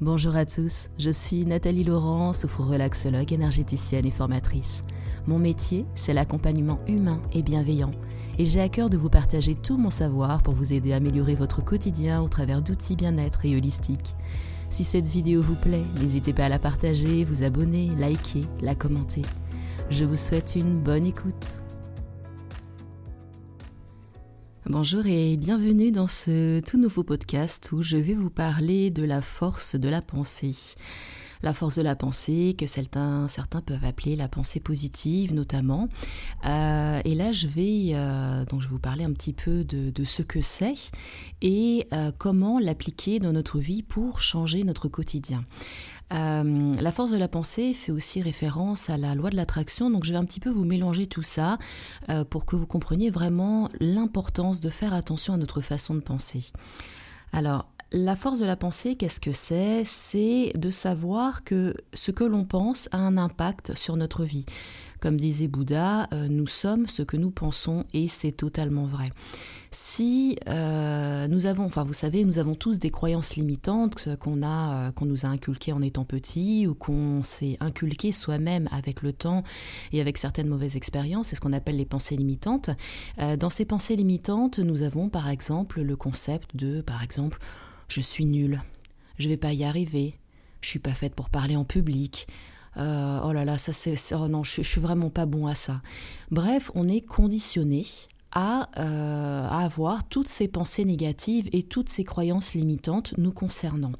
Bonjour 0.00 0.36
à 0.36 0.46
tous, 0.46 0.90
je 0.96 1.10
suis 1.10 1.44
Nathalie 1.44 1.82
Laurent, 1.82 2.32
sophrorelaxologue, 2.32 3.32
énergéticienne 3.32 4.06
et 4.06 4.12
formatrice. 4.12 4.84
Mon 5.26 5.40
métier, 5.40 5.86
c'est 5.96 6.12
l'accompagnement 6.12 6.78
humain 6.86 7.20
et 7.32 7.42
bienveillant, 7.42 7.90
et 8.38 8.46
j'ai 8.46 8.60
à 8.60 8.68
cœur 8.68 8.90
de 8.90 8.96
vous 8.96 9.08
partager 9.08 9.56
tout 9.56 9.76
mon 9.76 9.90
savoir 9.90 10.44
pour 10.44 10.54
vous 10.54 10.72
aider 10.72 10.92
à 10.92 10.96
améliorer 10.98 11.34
votre 11.34 11.64
quotidien 11.64 12.22
au 12.22 12.28
travers 12.28 12.62
d'outils 12.62 12.94
bien-être 12.94 13.44
et 13.44 13.56
holistiques. 13.56 14.14
Si 14.70 14.84
cette 14.84 15.08
vidéo 15.08 15.42
vous 15.42 15.56
plaît, 15.56 15.82
n'hésitez 16.00 16.32
pas 16.32 16.44
à 16.44 16.48
la 16.48 16.60
partager, 16.60 17.24
vous 17.24 17.42
abonner, 17.42 17.90
liker, 17.96 18.44
la 18.60 18.76
commenter. 18.76 19.22
Je 19.90 20.04
vous 20.04 20.16
souhaite 20.16 20.54
une 20.54 20.78
bonne 20.78 21.06
écoute. 21.06 21.58
Bonjour 24.70 25.06
et 25.06 25.38
bienvenue 25.38 25.90
dans 25.90 26.06
ce 26.06 26.60
tout 26.60 26.76
nouveau 26.76 27.02
podcast 27.02 27.70
où 27.72 27.82
je 27.82 27.96
vais 27.96 28.12
vous 28.12 28.28
parler 28.28 28.90
de 28.90 29.02
la 29.02 29.22
force 29.22 29.76
de 29.76 29.88
la 29.88 30.02
pensée. 30.02 30.74
La 31.42 31.54
force 31.54 31.76
de 31.76 31.82
la 31.82 31.96
pensée, 31.96 32.54
que 32.58 32.66
certains, 32.66 33.28
peuvent 33.64 33.84
appeler 33.84 34.14
la 34.14 34.28
pensée 34.28 34.60
positive 34.60 35.32
notamment. 35.32 35.88
Euh, 36.44 37.00
et 37.06 37.14
là, 37.14 37.32
je 37.32 37.46
vais, 37.46 37.92
euh, 37.94 38.44
donc 38.44 38.60
je 38.60 38.68
vous 38.68 38.78
parler 38.78 39.04
un 39.04 39.12
petit 39.12 39.32
peu 39.32 39.64
de, 39.64 40.04
ce 40.04 40.20
que 40.20 40.42
c'est 40.42 40.74
et 41.40 41.86
euh, 41.94 42.12
comment 42.18 42.58
l'appliquer 42.58 43.20
dans 43.20 43.32
notre 43.32 43.60
vie 43.60 43.82
pour 43.82 44.20
changer 44.20 44.64
notre 44.64 44.88
quotidien. 44.88 45.44
Euh, 46.12 46.72
la 46.80 46.92
force 46.92 47.10
de 47.10 47.16
la 47.16 47.28
pensée 47.28 47.74
fait 47.74 47.92
aussi 47.92 48.22
référence 48.22 48.88
à 48.88 48.96
la 48.96 49.14
loi 49.14 49.30
de 49.30 49.36
l'attraction, 49.36 49.90
donc 49.90 50.04
je 50.04 50.12
vais 50.12 50.18
un 50.18 50.24
petit 50.24 50.40
peu 50.40 50.50
vous 50.50 50.64
mélanger 50.64 51.06
tout 51.06 51.22
ça 51.22 51.58
euh, 52.08 52.24
pour 52.24 52.46
que 52.46 52.56
vous 52.56 52.66
compreniez 52.66 53.10
vraiment 53.10 53.68
l'importance 53.80 54.60
de 54.60 54.70
faire 54.70 54.94
attention 54.94 55.34
à 55.34 55.36
notre 55.36 55.60
façon 55.60 55.94
de 55.94 56.00
penser. 56.00 56.52
Alors, 57.32 57.68
la 57.92 58.16
force 58.16 58.38
de 58.38 58.44
la 58.44 58.56
pensée, 58.56 58.96
qu'est-ce 58.96 59.20
que 59.20 59.32
c'est? 59.32 59.82
C'est 59.84 60.52
de 60.54 60.70
savoir 60.70 61.44
que 61.44 61.74
ce 61.94 62.10
que 62.10 62.24
l'on 62.24 62.44
pense 62.44 62.88
a 62.92 62.98
un 62.98 63.16
impact 63.16 63.74
sur 63.76 63.96
notre 63.96 64.24
vie. 64.24 64.44
Comme 65.00 65.16
disait 65.16 65.48
Bouddha, 65.48 66.08
euh, 66.12 66.28
nous 66.28 66.46
sommes 66.46 66.86
ce 66.86 67.02
que 67.02 67.16
nous 67.16 67.30
pensons 67.30 67.84
et 67.94 68.08
c'est 68.08 68.32
totalement 68.32 68.86
vrai. 68.86 69.10
Si 69.70 70.38
euh, 70.48 71.28
nous 71.28 71.46
avons, 71.46 71.64
enfin 71.64 71.84
vous 71.84 71.92
savez, 71.92 72.24
nous 72.24 72.38
avons 72.38 72.54
tous 72.54 72.78
des 72.78 72.90
croyances 72.90 73.36
limitantes 73.36 74.08
qu'on 74.18 74.42
a, 74.42 74.88
euh, 74.88 74.92
qu'on 74.92 75.04
nous 75.04 75.26
a 75.26 75.28
inculquées 75.28 75.72
en 75.72 75.82
étant 75.82 76.04
petit 76.04 76.66
ou 76.66 76.74
qu'on 76.74 77.22
s'est 77.22 77.56
inculqué 77.60 78.12
soi-même 78.12 78.68
avec 78.72 79.02
le 79.02 79.12
temps 79.12 79.42
et 79.92 80.00
avec 80.00 80.16
certaines 80.16 80.48
mauvaises 80.48 80.76
expériences, 80.76 81.28
c'est 81.28 81.36
ce 81.36 81.40
qu'on 81.40 81.52
appelle 81.52 81.76
les 81.76 81.86
pensées 81.86 82.16
limitantes. 82.16 82.70
dans 83.38 83.50
ces 83.50 83.64
pensées 83.64 83.96
limitantes, 83.96 84.58
nous 84.58 84.82
avons 84.82 85.08
par 85.08 85.28
exemple 85.28 85.82
le 85.82 85.96
concept 85.96 86.56
de, 86.56 86.80
par 86.80 87.02
exemple, 87.02 87.38
je 87.88 88.00
suis 88.00 88.26
nul, 88.26 88.62
je 89.18 89.28
vais 89.28 89.36
pas 89.36 89.52
y 89.52 89.64
arriver, 89.64 90.14
je 90.60 90.68
suis 90.68 90.78
pas 90.78 90.94
faite 90.94 91.14
pour 91.14 91.28
parler 91.30 91.56
en 91.56 91.64
public, 91.64 92.26
euh, 92.78 93.20
oh 93.24 93.32
là 93.32 93.44
là, 93.44 93.58
ça 93.58 93.72
c'est, 93.72 93.96
oh 94.14 94.28
non, 94.28 94.44
je, 94.44 94.62
je, 94.62 94.68
suis 94.68 94.80
vraiment 94.80 95.10
pas 95.10 95.26
bon 95.26 95.46
à 95.46 95.54
ça. 95.54 95.82
Bref, 96.30 96.70
on 96.74 96.88
est 96.88 97.00
conditionné 97.00 97.84
à, 98.32 98.68
euh, 98.78 99.46
à 99.48 99.64
avoir 99.64 100.08
toutes 100.08 100.28
ces 100.28 100.48
pensées 100.48 100.84
négatives 100.84 101.48
et 101.52 101.62
toutes 101.62 101.88
ces 101.88 102.04
croyances 102.04 102.54
limitantes 102.54 103.14
nous 103.16 103.32
concernant. 103.32 103.92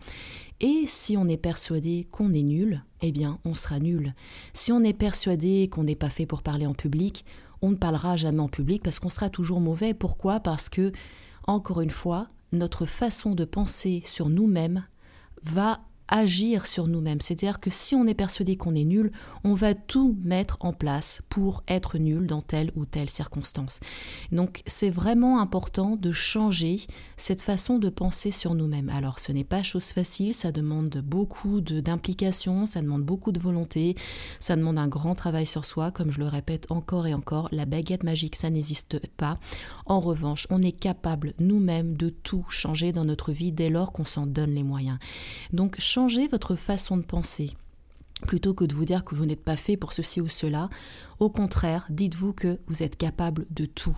Et 0.60 0.84
si 0.86 1.16
on 1.16 1.28
est 1.28 1.36
persuadé 1.36 2.06
qu'on 2.10 2.32
est 2.32 2.42
nul, 2.42 2.82
eh 3.00 3.12
bien, 3.12 3.38
on 3.44 3.54
sera 3.54 3.78
nul. 3.78 4.14
Si 4.54 4.72
on 4.72 4.82
est 4.82 4.92
persuadé 4.92 5.68
qu'on 5.68 5.84
n'est 5.84 5.94
pas 5.94 6.10
fait 6.10 6.26
pour 6.26 6.42
parler 6.42 6.66
en 6.66 6.74
public, 6.74 7.24
on 7.62 7.70
ne 7.70 7.76
parlera 7.76 8.16
jamais 8.16 8.40
en 8.40 8.48
public 8.48 8.82
parce 8.82 8.98
qu'on 8.98 9.10
sera 9.10 9.30
toujours 9.30 9.60
mauvais. 9.60 9.94
Pourquoi? 9.94 10.40
Parce 10.40 10.68
que, 10.68 10.92
encore 11.46 11.80
une 11.80 11.90
fois, 11.90 12.28
notre 12.52 12.86
façon 12.86 13.34
de 13.34 13.44
penser 13.44 14.02
sur 14.04 14.28
nous-mêmes 14.28 14.84
va 15.42 15.80
agir 16.08 16.66
sur 16.66 16.86
nous-mêmes. 16.86 17.20
C'est-à-dire 17.20 17.60
que 17.60 17.70
si 17.70 17.94
on 17.94 18.06
est 18.06 18.14
persuadé 18.14 18.56
qu'on 18.56 18.74
est 18.74 18.84
nul, 18.84 19.12
on 19.44 19.54
va 19.54 19.74
tout 19.74 20.16
mettre 20.22 20.56
en 20.60 20.72
place 20.72 21.22
pour 21.28 21.62
être 21.68 21.98
nul 21.98 22.26
dans 22.26 22.42
telle 22.42 22.72
ou 22.76 22.84
telle 22.84 23.10
circonstance. 23.10 23.80
Donc 24.32 24.62
c'est 24.66 24.90
vraiment 24.90 25.40
important 25.40 25.96
de 25.96 26.12
changer 26.12 26.80
cette 27.16 27.42
façon 27.42 27.78
de 27.78 27.88
penser 27.88 28.30
sur 28.30 28.54
nous-mêmes. 28.54 28.88
Alors 28.88 29.18
ce 29.18 29.32
n'est 29.32 29.44
pas 29.44 29.62
chose 29.62 29.92
facile, 29.92 30.34
ça 30.34 30.52
demande 30.52 31.02
beaucoup 31.04 31.60
d'implication, 31.60 32.66
ça 32.66 32.80
demande 32.80 33.04
beaucoup 33.04 33.32
de 33.32 33.40
volonté, 33.40 33.94
ça 34.40 34.56
demande 34.56 34.78
un 34.78 34.88
grand 34.88 35.14
travail 35.14 35.46
sur 35.46 35.64
soi, 35.64 35.90
comme 35.90 36.10
je 36.10 36.18
le 36.18 36.26
répète 36.26 36.66
encore 36.70 37.06
et 37.06 37.14
encore, 37.14 37.48
la 37.52 37.66
baguette 37.66 38.02
magique 38.02 38.36
ça 38.36 38.50
n'existe 38.50 39.06
pas. 39.16 39.36
En 39.86 40.00
revanche, 40.00 40.46
on 40.50 40.62
est 40.62 40.72
capable 40.72 41.34
nous-mêmes 41.38 41.96
de 41.96 42.10
tout 42.10 42.44
changer 42.48 42.92
dans 42.92 43.04
notre 43.04 43.32
vie 43.32 43.52
dès 43.52 43.68
lors 43.68 43.92
qu'on 43.92 44.04
s'en 44.04 44.26
donne 44.26 44.54
les 44.54 44.62
moyens. 44.62 44.98
Donc 45.52 45.76
changez 45.98 46.28
votre 46.28 46.54
façon 46.54 46.96
de 46.96 47.02
penser. 47.02 47.50
Plutôt 48.28 48.54
que 48.54 48.64
de 48.64 48.72
vous 48.72 48.84
dire 48.84 49.04
que 49.04 49.16
vous 49.16 49.26
n'êtes 49.26 49.42
pas 49.42 49.56
fait 49.56 49.76
pour 49.76 49.92
ceci 49.92 50.20
ou 50.20 50.28
cela, 50.28 50.68
au 51.18 51.28
contraire, 51.28 51.88
dites-vous 51.90 52.32
que 52.32 52.60
vous 52.68 52.84
êtes 52.84 52.96
capable 52.96 53.46
de 53.50 53.66
tout. 53.66 53.96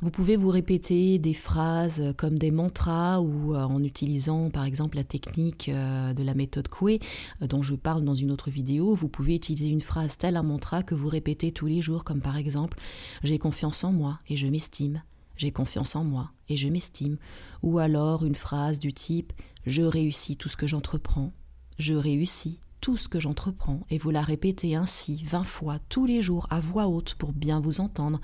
Vous 0.00 0.10
pouvez 0.10 0.36
vous 0.36 0.48
répéter 0.48 1.20
des 1.20 1.34
phrases 1.34 2.02
comme 2.16 2.36
des 2.36 2.50
mantras 2.50 3.20
ou 3.20 3.54
euh, 3.54 3.62
en 3.62 3.80
utilisant 3.84 4.50
par 4.50 4.64
exemple 4.64 4.96
la 4.96 5.04
technique 5.04 5.68
euh, 5.68 6.14
de 6.14 6.24
la 6.24 6.34
méthode 6.34 6.66
Coué 6.66 6.98
euh, 7.42 7.46
dont 7.46 7.62
je 7.62 7.76
parle 7.76 8.02
dans 8.02 8.16
une 8.16 8.32
autre 8.32 8.50
vidéo, 8.50 8.96
vous 8.96 9.08
pouvez 9.08 9.36
utiliser 9.36 9.68
une 9.68 9.80
phrase 9.80 10.18
telle 10.18 10.36
un 10.36 10.42
mantra 10.42 10.82
que 10.82 10.96
vous 10.96 11.08
répétez 11.08 11.52
tous 11.52 11.66
les 11.66 11.80
jours 11.80 12.02
comme 12.02 12.20
par 12.20 12.36
exemple 12.36 12.76
j'ai 13.22 13.38
confiance 13.38 13.84
en 13.84 13.92
moi 13.92 14.18
et 14.28 14.36
je 14.36 14.48
m'estime. 14.48 15.00
J'ai 15.36 15.52
confiance 15.52 15.96
en 15.96 16.04
moi 16.04 16.30
et 16.48 16.56
je 16.56 16.68
m'estime. 16.68 17.18
Ou 17.62 17.78
alors 17.78 18.24
une 18.24 18.34
phrase 18.34 18.78
du 18.78 18.92
type 18.92 19.32
je 19.66 19.82
réussis 19.82 20.36
tout 20.36 20.48
ce 20.48 20.56
que 20.56 20.68
j'entreprends. 20.68 21.32
Je 21.78 21.94
réussis 21.94 22.60
tout 22.80 22.96
ce 22.96 23.08
que 23.08 23.18
j'entreprends 23.18 23.80
et 23.90 23.98
vous 23.98 24.10
la 24.10 24.22
répétez 24.22 24.76
ainsi 24.76 25.22
vingt 25.24 25.44
fois 25.44 25.78
tous 25.88 26.06
les 26.06 26.22
jours 26.22 26.46
à 26.50 26.60
voix 26.60 26.86
haute 26.86 27.16
pour 27.16 27.32
bien 27.32 27.58
vous 27.58 27.80
entendre. 27.80 28.20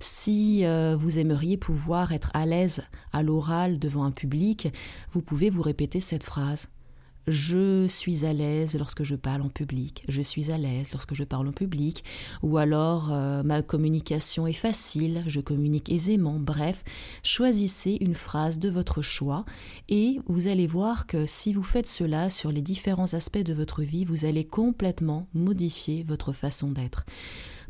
Si 0.00 0.64
euh, 0.64 0.96
vous 0.96 1.20
aimeriez 1.20 1.56
pouvoir 1.56 2.12
être 2.12 2.30
à 2.34 2.46
l'aise 2.46 2.82
à 3.12 3.22
l'oral 3.22 3.78
devant 3.78 4.02
un 4.02 4.10
public, 4.10 4.68
vous 5.12 5.22
pouvez 5.22 5.50
vous 5.50 5.62
répéter 5.62 6.00
cette 6.00 6.24
phrase. 6.24 6.68
Je 7.26 7.86
suis 7.86 8.26
à 8.26 8.32
l'aise 8.32 8.74
lorsque 8.76 9.04
je 9.04 9.14
parle 9.14 9.42
en 9.42 9.48
public, 9.48 10.02
je 10.08 10.20
suis 10.20 10.50
à 10.50 10.58
l'aise 10.58 10.90
lorsque 10.92 11.14
je 11.14 11.22
parle 11.22 11.46
en 11.46 11.52
public, 11.52 12.02
ou 12.42 12.58
alors 12.58 13.12
euh, 13.12 13.42
ma 13.44 13.62
communication 13.62 14.46
est 14.46 14.52
facile, 14.52 15.22
je 15.28 15.40
communique 15.40 15.92
aisément, 15.92 16.38
bref, 16.40 16.82
choisissez 17.22 17.98
une 18.00 18.14
phrase 18.14 18.58
de 18.58 18.68
votre 18.68 19.02
choix 19.02 19.44
et 19.88 20.18
vous 20.26 20.48
allez 20.48 20.66
voir 20.66 21.06
que 21.06 21.26
si 21.26 21.52
vous 21.52 21.62
faites 21.62 21.88
cela 21.88 22.28
sur 22.28 22.50
les 22.50 22.62
différents 22.62 23.14
aspects 23.14 23.38
de 23.38 23.54
votre 23.54 23.82
vie, 23.82 24.04
vous 24.04 24.24
allez 24.24 24.44
complètement 24.44 25.28
modifier 25.32 26.02
votre 26.02 26.32
façon 26.32 26.72
d'être. 26.72 27.04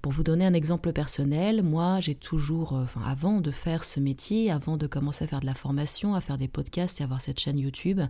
Pour 0.02 0.10
vous 0.10 0.24
donner 0.24 0.44
un 0.44 0.52
exemple 0.52 0.92
personnel, 0.92 1.62
moi 1.62 2.00
j'ai 2.00 2.16
toujours, 2.16 2.72
euh, 2.72 2.82
enfin, 2.82 3.02
avant 3.06 3.40
de 3.40 3.52
faire 3.52 3.84
ce 3.84 4.00
métier, 4.00 4.50
avant 4.50 4.76
de 4.76 4.88
commencer 4.88 5.22
à 5.22 5.28
faire 5.28 5.38
de 5.38 5.46
la 5.46 5.54
formation, 5.54 6.16
à 6.16 6.20
faire 6.20 6.38
des 6.38 6.48
podcasts 6.48 7.00
et 7.00 7.04
avoir 7.04 7.20
cette 7.20 7.38
chaîne 7.38 7.56
YouTube, 7.56 8.00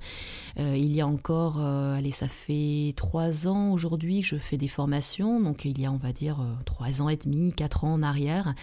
euh, 0.58 0.74
il 0.74 0.96
y 0.96 1.02
a 1.02 1.06
encore, 1.06 1.60
euh, 1.60 1.94
allez, 1.94 2.10
ça 2.10 2.28
fait 2.28 2.94
trois 2.96 3.46
ans 3.46 3.72
aujourd'hui 3.72 4.22
que 4.22 4.26
je 4.26 4.36
fais 4.36 4.56
des 4.56 4.68
formations, 4.68 5.38
donc 5.38 5.66
il 5.66 5.78
y 5.78 5.84
a 5.84 5.92
on 5.92 5.98
va 5.98 6.12
dire 6.12 6.38
trois 6.64 7.02
ans 7.02 7.10
et 7.10 7.18
demi, 7.18 7.52
quatre 7.52 7.84
ans 7.84 7.92
en 7.92 8.02
arrière, 8.02 8.54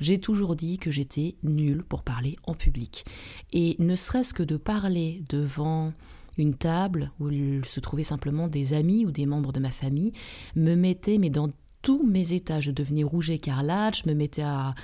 j'ai 0.00 0.20
toujours 0.20 0.54
dit 0.54 0.78
que 0.78 0.92
j'étais 0.92 1.34
nulle 1.42 1.82
pour 1.82 2.04
parler 2.04 2.36
en 2.44 2.54
public. 2.54 3.04
Et 3.52 3.74
ne 3.80 3.96
serait-ce 3.96 4.32
que 4.32 4.44
de 4.44 4.56
parler 4.56 5.24
devant 5.28 5.92
une 6.36 6.54
table 6.54 7.10
où 7.18 7.28
se 7.64 7.80
trouvaient 7.80 8.04
simplement 8.04 8.46
des 8.46 8.72
amis 8.72 9.04
ou 9.04 9.10
des 9.10 9.26
membres 9.26 9.52
de 9.52 9.58
ma 9.58 9.72
famille, 9.72 10.12
me 10.54 10.76
mettait 10.76 11.18
mais 11.18 11.30
dans 11.30 11.48
tous 11.82 12.04
mes 12.04 12.32
états. 12.32 12.60
Je 12.60 12.70
devenais 12.70 13.04
rouge 13.04 13.30
écarlate, 13.30 13.98
je 14.04 14.08
me 14.08 14.14
mettais 14.14 14.42
à, 14.42 14.74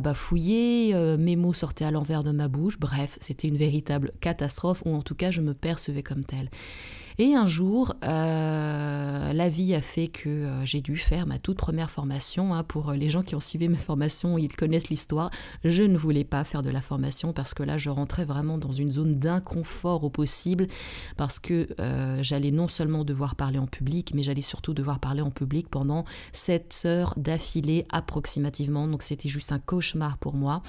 bafouiller, 0.00 0.94
euh, 0.94 1.16
mes 1.16 1.36
mots 1.36 1.52
sortaient 1.52 1.84
à 1.84 1.90
l'envers 1.90 2.24
de 2.24 2.32
ma 2.32 2.48
bouche. 2.48 2.78
Bref, 2.78 3.18
c'était 3.20 3.48
une 3.48 3.56
véritable 3.56 4.12
catastrophe, 4.20 4.82
ou 4.84 4.94
en 4.94 5.02
tout 5.02 5.14
cas, 5.14 5.30
je 5.30 5.40
me 5.40 5.54
percevais 5.54 6.02
comme 6.02 6.24
telle. 6.24 6.50
Et 7.18 7.34
un 7.34 7.46
jour, 7.46 7.94
euh, 8.04 9.32
la 9.32 9.48
vie 9.48 9.74
a 9.74 9.80
fait 9.80 10.08
que 10.08 10.28
euh, 10.28 10.64
j'ai 10.64 10.80
dû 10.80 10.96
faire 10.96 11.26
ma 11.26 11.38
toute 11.38 11.58
première 11.58 11.90
formation. 11.90 12.54
Hein, 12.54 12.62
pour 12.62 12.92
les 12.92 13.10
gens 13.10 13.22
qui 13.22 13.34
ont 13.34 13.40
suivi 13.40 13.68
mes 13.68 13.76
formations, 13.76 14.38
ils 14.38 14.54
connaissent 14.54 14.88
l'histoire. 14.88 15.30
Je 15.64 15.82
ne 15.82 15.96
voulais 15.96 16.24
pas 16.24 16.44
faire 16.44 16.62
de 16.62 16.70
la 16.70 16.80
formation 16.80 17.32
parce 17.32 17.54
que 17.54 17.62
là, 17.62 17.78
je 17.78 17.90
rentrais 17.90 18.24
vraiment 18.24 18.58
dans 18.58 18.72
une 18.72 18.90
zone 18.90 19.18
d'inconfort 19.18 20.04
au 20.04 20.10
possible 20.10 20.68
parce 21.16 21.38
que 21.38 21.68
euh, 21.80 22.22
j'allais 22.22 22.50
non 22.50 22.68
seulement 22.68 23.04
devoir 23.04 23.34
parler 23.34 23.58
en 23.58 23.66
public, 23.66 24.12
mais 24.14 24.22
j'allais 24.22 24.40
surtout 24.40 24.74
devoir 24.74 24.98
parler 24.98 25.22
en 25.22 25.30
public 25.30 25.68
pendant 25.68 26.04
7 26.32 26.82
heures 26.86 27.14
d'affilée 27.16 27.86
approximativement. 27.90 28.88
Donc 28.88 29.02
c'était 29.02 29.28
juste 29.28 29.52
un 29.52 29.58
cauchemar 29.58 30.18
pour 30.18 30.34
moi. 30.34 30.62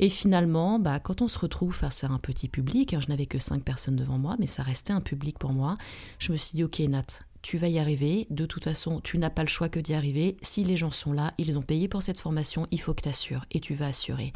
Et 0.00 0.08
finalement, 0.08 0.78
bah, 0.78 0.98
quand 0.98 1.20
on 1.20 1.28
se 1.28 1.38
retrouve 1.38 1.74
face 1.74 2.04
à 2.04 2.08
un 2.08 2.18
petit 2.18 2.48
public, 2.48 2.94
hein, 2.94 3.00
je 3.02 3.08
n'avais 3.08 3.26
que 3.26 3.38
cinq 3.38 3.62
personnes 3.62 3.96
devant 3.96 4.18
moi, 4.18 4.36
mais 4.40 4.46
ça 4.46 4.62
restait 4.62 4.94
un 4.94 5.02
public 5.02 5.38
pour 5.38 5.52
moi, 5.52 5.76
je 6.18 6.32
me 6.32 6.38
suis 6.38 6.56
dit, 6.56 6.64
ok 6.64 6.80
Nat, 6.80 7.04
tu 7.42 7.58
vas 7.58 7.68
y 7.68 7.78
arriver, 7.78 8.26
de 8.30 8.46
toute 8.46 8.64
façon, 8.64 9.00
tu 9.02 9.18
n'as 9.18 9.28
pas 9.28 9.42
le 9.42 9.48
choix 9.48 9.68
que 9.68 9.78
d'y 9.78 9.92
arriver, 9.92 10.38
si 10.40 10.64
les 10.64 10.78
gens 10.78 10.90
sont 10.90 11.12
là, 11.12 11.34
ils 11.36 11.58
ont 11.58 11.62
payé 11.62 11.86
pour 11.86 12.02
cette 12.02 12.18
formation, 12.18 12.66
il 12.70 12.80
faut 12.80 12.94
que 12.94 13.02
tu 13.02 13.10
assures, 13.10 13.44
et 13.50 13.60
tu 13.60 13.74
vas 13.74 13.88
assurer. 13.88 14.32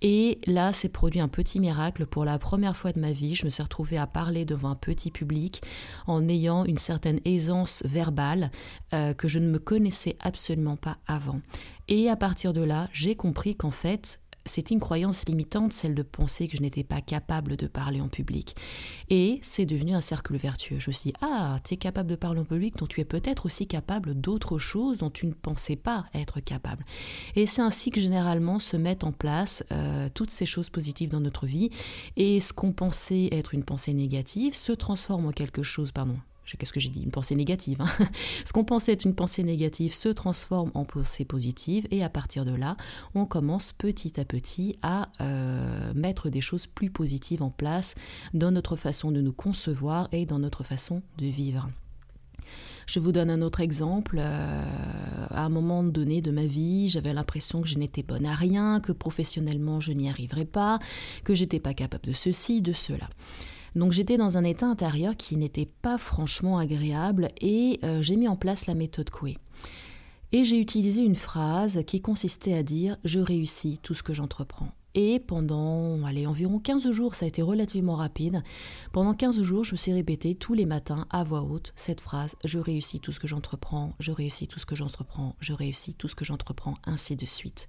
Et 0.00 0.40
là, 0.46 0.72
s'est 0.72 0.90
produit 0.90 1.20
un 1.20 1.28
petit 1.28 1.60
miracle. 1.60 2.06
Pour 2.06 2.24
la 2.24 2.38
première 2.38 2.76
fois 2.76 2.92
de 2.92 3.00
ma 3.00 3.12
vie, 3.12 3.34
je 3.34 3.46
me 3.46 3.50
suis 3.50 3.62
retrouvée 3.62 3.96
à 3.96 4.06
parler 4.06 4.44
devant 4.44 4.70
un 4.70 4.74
petit 4.74 5.10
public 5.10 5.62
en 6.06 6.28
ayant 6.28 6.64
une 6.64 6.76
certaine 6.76 7.20
aisance 7.24 7.82
verbale 7.86 8.50
euh, 8.92 9.14
que 9.14 9.28
je 9.28 9.38
ne 9.38 9.48
me 9.48 9.58
connaissais 9.58 10.16
absolument 10.20 10.76
pas 10.76 10.98
avant. 11.06 11.40
Et 11.88 12.10
à 12.10 12.16
partir 12.16 12.52
de 12.52 12.60
là, 12.60 12.90
j'ai 12.92 13.14
compris 13.14 13.56
qu'en 13.56 13.70
fait, 13.70 14.20
c'était 14.46 14.74
une 14.74 14.80
croyance 14.80 15.26
limitante, 15.28 15.72
celle 15.72 15.94
de 15.94 16.02
penser 16.02 16.48
que 16.48 16.56
je 16.56 16.62
n'étais 16.62 16.84
pas 16.84 17.00
capable 17.00 17.56
de 17.56 17.66
parler 17.66 18.00
en 18.00 18.08
public. 18.08 18.56
Et 19.10 19.38
c'est 19.42 19.66
devenu 19.66 19.94
un 19.94 20.00
cercle 20.00 20.36
vertueux. 20.36 20.78
Je 20.78 20.90
me 20.90 20.92
suis 20.92 21.10
dit, 21.10 21.16
ah, 21.20 21.60
tu 21.64 21.74
es 21.74 21.76
capable 21.76 22.08
de 22.08 22.16
parler 22.16 22.40
en 22.40 22.44
public, 22.44 22.76
donc 22.76 22.88
tu 22.88 23.00
es 23.00 23.04
peut-être 23.04 23.46
aussi 23.46 23.66
capable 23.66 24.14
d'autres 24.14 24.58
choses 24.58 24.98
dont 24.98 25.10
tu 25.10 25.26
ne 25.26 25.32
pensais 25.32 25.76
pas 25.76 26.06
être 26.14 26.40
capable. 26.40 26.84
Et 27.34 27.46
c'est 27.46 27.62
ainsi 27.62 27.90
que 27.90 28.00
généralement 28.00 28.58
se 28.58 28.76
mettent 28.76 29.04
en 29.04 29.12
place 29.12 29.64
euh, 29.72 30.08
toutes 30.14 30.30
ces 30.30 30.46
choses 30.46 30.70
positives 30.70 31.10
dans 31.10 31.20
notre 31.20 31.46
vie. 31.46 31.70
Et 32.16 32.40
ce 32.40 32.52
qu'on 32.52 32.72
pensait 32.72 33.28
être 33.32 33.54
une 33.54 33.64
pensée 33.64 33.94
négative 33.94 34.54
se 34.54 34.72
transforme 34.72 35.26
en 35.26 35.32
quelque 35.32 35.62
chose, 35.62 35.92
pardon, 35.92 36.16
qu'est-ce 36.54 36.72
que 36.72 36.80
j'ai 36.80 36.88
dit 36.88 37.02
Une 37.02 37.10
pensée 37.10 37.34
négative. 37.34 37.80
Hein. 37.80 38.08
Ce 38.44 38.52
qu'on 38.52 38.64
pensait 38.64 38.92
être 38.92 39.04
une 39.04 39.14
pensée 39.14 39.42
négative 39.42 39.94
se 39.94 40.08
transforme 40.08 40.70
en 40.74 40.84
pensée 40.84 41.24
positive 41.24 41.86
et 41.90 42.04
à 42.04 42.08
partir 42.08 42.44
de 42.44 42.54
là, 42.54 42.76
on 43.14 43.26
commence 43.26 43.72
petit 43.72 44.20
à 44.20 44.24
petit 44.24 44.78
à 44.82 45.08
euh, 45.20 45.92
mettre 45.94 46.30
des 46.30 46.40
choses 46.40 46.66
plus 46.66 46.90
positives 46.90 47.42
en 47.42 47.50
place 47.50 47.94
dans 48.34 48.50
notre 48.50 48.76
façon 48.76 49.10
de 49.10 49.20
nous 49.20 49.32
concevoir 49.32 50.08
et 50.12 50.26
dans 50.26 50.38
notre 50.38 50.62
façon 50.62 51.02
de 51.18 51.26
vivre. 51.26 51.68
Je 52.86 53.00
vous 53.00 53.10
donne 53.10 53.30
un 53.30 53.42
autre 53.42 53.60
exemple. 53.60 54.18
Euh, 54.20 55.26
à 55.30 55.42
un 55.44 55.48
moment 55.48 55.82
donné 55.82 56.22
de 56.22 56.30
ma 56.30 56.46
vie, 56.46 56.88
j'avais 56.88 57.12
l'impression 57.12 57.60
que 57.60 57.68
je 57.68 57.78
n'étais 57.78 58.04
bonne 58.04 58.26
à 58.26 58.34
rien, 58.34 58.80
que 58.80 58.92
professionnellement 58.92 59.80
je 59.80 59.92
n'y 59.92 60.08
arriverais 60.08 60.44
pas, 60.44 60.78
que 61.24 61.34
j'étais 61.34 61.58
pas 61.58 61.74
capable 61.74 62.06
de 62.06 62.12
ceci, 62.12 62.62
de 62.62 62.72
cela. 62.72 63.08
Donc 63.76 63.92
j'étais 63.92 64.16
dans 64.16 64.38
un 64.38 64.44
état 64.44 64.66
intérieur 64.66 65.16
qui 65.16 65.36
n'était 65.36 65.68
pas 65.82 65.98
franchement 65.98 66.58
agréable 66.58 67.28
et 67.42 67.78
euh, 67.84 68.00
j'ai 68.00 68.16
mis 68.16 68.26
en 68.26 68.34
place 68.34 68.66
la 68.66 68.74
méthode 68.74 69.10
Coué. 69.10 69.36
Et 70.32 70.44
j'ai 70.44 70.58
utilisé 70.58 71.02
une 71.02 71.14
phrase 71.14 71.82
qui 71.86 72.00
consistait 72.00 72.54
à 72.54 72.62
dire 72.62 72.96
je 73.04 73.20
réussis 73.20 73.78
tout 73.82 73.92
ce 73.92 74.02
que 74.02 74.14
j'entreprends. 74.14 74.70
Et 74.94 75.20
pendant 75.20 76.02
allez, 76.06 76.26
environ 76.26 76.58
15 76.58 76.90
jours, 76.90 77.14
ça 77.14 77.26
a 77.26 77.28
été 77.28 77.42
relativement 77.42 77.96
rapide, 77.96 78.42
pendant 78.92 79.12
15 79.12 79.42
jours, 79.42 79.62
je 79.62 79.72
me 79.72 79.76
suis 79.76 79.92
répété 79.92 80.34
tous 80.34 80.54
les 80.54 80.64
matins 80.64 81.06
à 81.10 81.22
voix 81.22 81.42
haute 81.42 81.74
cette 81.76 82.00
phrase 82.00 82.34
Je 82.46 82.58
réussis 82.58 82.98
tout 82.98 83.12
ce 83.12 83.20
que 83.20 83.28
j'entreprends, 83.28 83.92
je 84.00 84.10
réussis 84.10 84.48
tout 84.48 84.58
ce 84.58 84.64
que 84.64 84.74
j'entreprends, 84.74 85.34
je 85.38 85.52
réussis 85.52 85.92
tout 85.92 86.08
ce 86.08 86.14
que 86.14 86.24
j'entreprends, 86.24 86.78
ainsi 86.84 87.14
de 87.14 87.26
suite. 87.26 87.68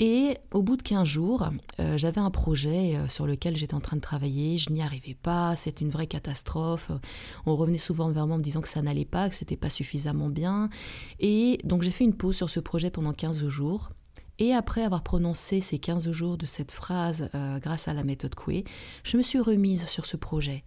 Et 0.00 0.36
au 0.52 0.62
bout 0.62 0.76
de 0.76 0.82
15 0.82 1.06
jours, 1.06 1.48
euh, 1.80 1.96
j'avais 1.96 2.20
un 2.20 2.30
projet 2.30 2.94
euh, 2.94 3.08
sur 3.08 3.26
lequel 3.26 3.56
j'étais 3.56 3.74
en 3.74 3.80
train 3.80 3.96
de 3.96 4.00
travailler, 4.00 4.56
je 4.56 4.70
n'y 4.70 4.80
arrivais 4.80 5.16
pas, 5.20 5.56
c'était 5.56 5.84
une 5.84 5.90
vraie 5.90 6.06
catastrophe. 6.06 6.92
On 7.46 7.56
revenait 7.56 7.78
souvent 7.78 8.08
vers 8.10 8.26
moi 8.26 8.36
en 8.36 8.38
me 8.38 8.44
disant 8.44 8.60
que 8.60 8.68
ça 8.68 8.80
n'allait 8.80 9.04
pas, 9.04 9.28
que 9.28 9.34
c'était 9.34 9.56
pas 9.56 9.70
suffisamment 9.70 10.28
bien. 10.28 10.70
Et 11.18 11.58
donc 11.64 11.82
j'ai 11.82 11.90
fait 11.90 12.04
une 12.04 12.14
pause 12.14 12.36
sur 12.36 12.48
ce 12.48 12.60
projet 12.60 12.90
pendant 12.90 13.12
15 13.12 13.48
jours. 13.48 13.90
Et 14.38 14.54
après 14.54 14.82
avoir 14.82 15.02
prononcé 15.02 15.60
ces 15.60 15.80
15 15.80 16.12
jours 16.12 16.36
de 16.36 16.46
cette 16.46 16.70
phrase 16.70 17.28
euh, 17.34 17.58
grâce 17.58 17.88
à 17.88 17.92
la 17.92 18.04
méthode 18.04 18.36
Coué, 18.36 18.64
je 19.02 19.16
me 19.16 19.22
suis 19.22 19.40
remise 19.40 19.86
sur 19.86 20.04
ce 20.04 20.16
projet. 20.16 20.62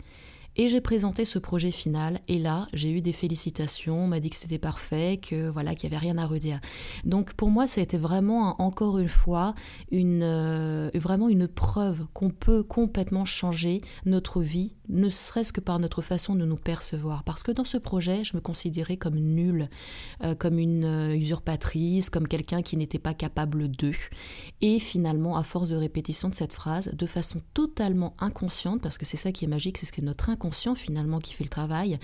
Et 0.57 0.67
j'ai 0.67 0.81
présenté 0.81 1.23
ce 1.23 1.39
projet 1.39 1.71
final 1.71 2.19
et 2.27 2.37
là, 2.37 2.67
j'ai 2.73 2.91
eu 2.91 3.01
des 3.01 3.13
félicitations, 3.13 4.03
on 4.03 4.07
m'a 4.07 4.19
dit 4.19 4.29
que 4.29 4.35
c'était 4.35 4.59
parfait, 4.59 5.17
que 5.17 5.49
voilà, 5.49 5.75
qu'il 5.75 5.89
n'y 5.89 5.95
avait 5.95 6.05
rien 6.05 6.17
à 6.17 6.25
redire. 6.25 6.59
Donc 7.05 7.33
pour 7.33 7.49
moi, 7.49 7.67
ça 7.67 7.79
a 7.79 7.83
été 7.83 7.97
vraiment 7.97 8.61
encore 8.61 8.99
une 8.99 9.07
fois 9.07 9.55
une 9.91 10.23
euh, 10.23 10.89
vraiment 10.95 11.29
une 11.29 11.47
preuve 11.47 12.05
qu'on 12.13 12.29
peut 12.29 12.63
complètement 12.63 13.23
changer 13.23 13.81
notre 14.05 14.41
vie, 14.41 14.73
ne 14.91 15.09
serait-ce 15.09 15.53
que 15.53 15.61
par 15.61 15.79
notre 15.79 16.01
façon 16.01 16.35
de 16.35 16.45
nous 16.45 16.57
percevoir. 16.57 17.23
Parce 17.23 17.43
que 17.43 17.51
dans 17.51 17.63
ce 17.63 17.77
projet, 17.77 18.23
je 18.23 18.35
me 18.35 18.41
considérais 18.41 18.97
comme 18.97 19.15
nulle, 19.15 19.69
euh, 20.23 20.35
comme 20.35 20.59
une 20.59 20.85
euh, 20.85 21.15
usurpatrice, 21.15 22.09
comme 22.09 22.27
quelqu'un 22.27 22.61
qui 22.61 22.77
n'était 22.77 22.99
pas 22.99 23.13
capable 23.13 23.69
d'eux. 23.69 23.91
Et 24.61 24.79
finalement, 24.79 25.37
à 25.37 25.43
force 25.43 25.69
de 25.69 25.75
répétition 25.75 26.29
de 26.29 26.35
cette 26.35 26.53
phrase, 26.53 26.91
de 26.93 27.05
façon 27.05 27.41
totalement 27.53 28.15
inconsciente, 28.19 28.81
parce 28.81 28.97
que 28.97 29.05
c'est 29.05 29.17
ça 29.17 29.31
qui 29.31 29.45
est 29.45 29.47
magique, 29.47 29.77
c'est 29.77 29.85
ce 29.85 29.91
que 29.91 30.01
notre 30.01 30.29
inconscient 30.29 30.75
finalement 30.75 31.19
qui 31.19 31.33
fait 31.33 31.43
le 31.43 31.49
travail. 31.49 31.97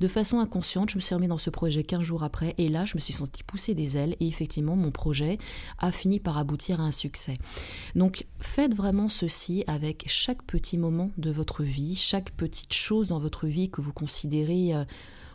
De 0.00 0.08
façon 0.08 0.38
inconsciente, 0.38 0.90
je 0.90 0.96
me 0.96 1.00
suis 1.00 1.14
remis 1.14 1.28
dans 1.28 1.38
ce 1.38 1.50
projet 1.50 1.82
15 1.82 2.02
jours 2.02 2.22
après 2.22 2.54
et 2.58 2.68
là, 2.68 2.84
je 2.84 2.94
me 2.94 3.00
suis 3.00 3.12
senti 3.12 3.42
pousser 3.42 3.74
des 3.74 3.96
ailes 3.96 4.16
et 4.20 4.28
effectivement, 4.28 4.76
mon 4.76 4.90
projet 4.90 5.38
a 5.78 5.90
fini 5.90 6.20
par 6.20 6.38
aboutir 6.38 6.80
à 6.80 6.84
un 6.84 6.90
succès. 6.92 7.36
Donc, 7.94 8.26
faites 8.40 8.74
vraiment 8.74 9.08
ceci 9.08 9.64
avec 9.66 10.04
chaque 10.06 10.42
petit 10.44 10.78
moment 10.78 11.10
de 11.18 11.30
votre 11.30 11.62
vie, 11.62 11.96
chaque 11.96 12.27
petite 12.32 12.72
chose 12.72 13.08
dans 13.08 13.18
votre 13.18 13.46
vie 13.46 13.70
que 13.70 13.80
vous 13.80 13.92
considérez 13.92 14.74
euh, 14.74 14.84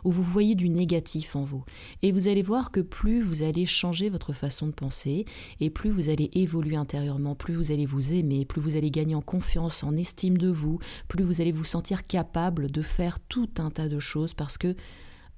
où 0.04 0.10
vous 0.10 0.22
voyez 0.22 0.54
du 0.54 0.68
négatif 0.68 1.34
en 1.34 1.44
vous. 1.44 1.64
Et 2.02 2.12
vous 2.12 2.28
allez 2.28 2.42
voir 2.42 2.70
que 2.70 2.80
plus 2.80 3.22
vous 3.22 3.42
allez 3.42 3.66
changer 3.66 4.08
votre 4.08 4.32
façon 4.32 4.66
de 4.66 4.72
penser, 4.72 5.24
et 5.60 5.70
plus 5.70 5.90
vous 5.90 6.08
allez 6.08 6.30
évoluer 6.34 6.76
intérieurement, 6.76 7.34
plus 7.34 7.54
vous 7.54 7.72
allez 7.72 7.86
vous 7.86 8.12
aimer, 8.12 8.44
plus 8.44 8.60
vous 8.60 8.76
allez 8.76 8.90
gagner 8.90 9.14
en 9.14 9.22
confiance, 9.22 9.82
en 9.82 9.96
estime 9.96 10.36
de 10.36 10.48
vous, 10.48 10.78
plus 11.08 11.24
vous 11.24 11.40
allez 11.40 11.52
vous 11.52 11.64
sentir 11.64 12.06
capable 12.06 12.70
de 12.70 12.82
faire 12.82 13.18
tout 13.20 13.50
un 13.58 13.70
tas 13.70 13.88
de 13.88 13.98
choses 13.98 14.34
parce 14.34 14.58
que 14.58 14.76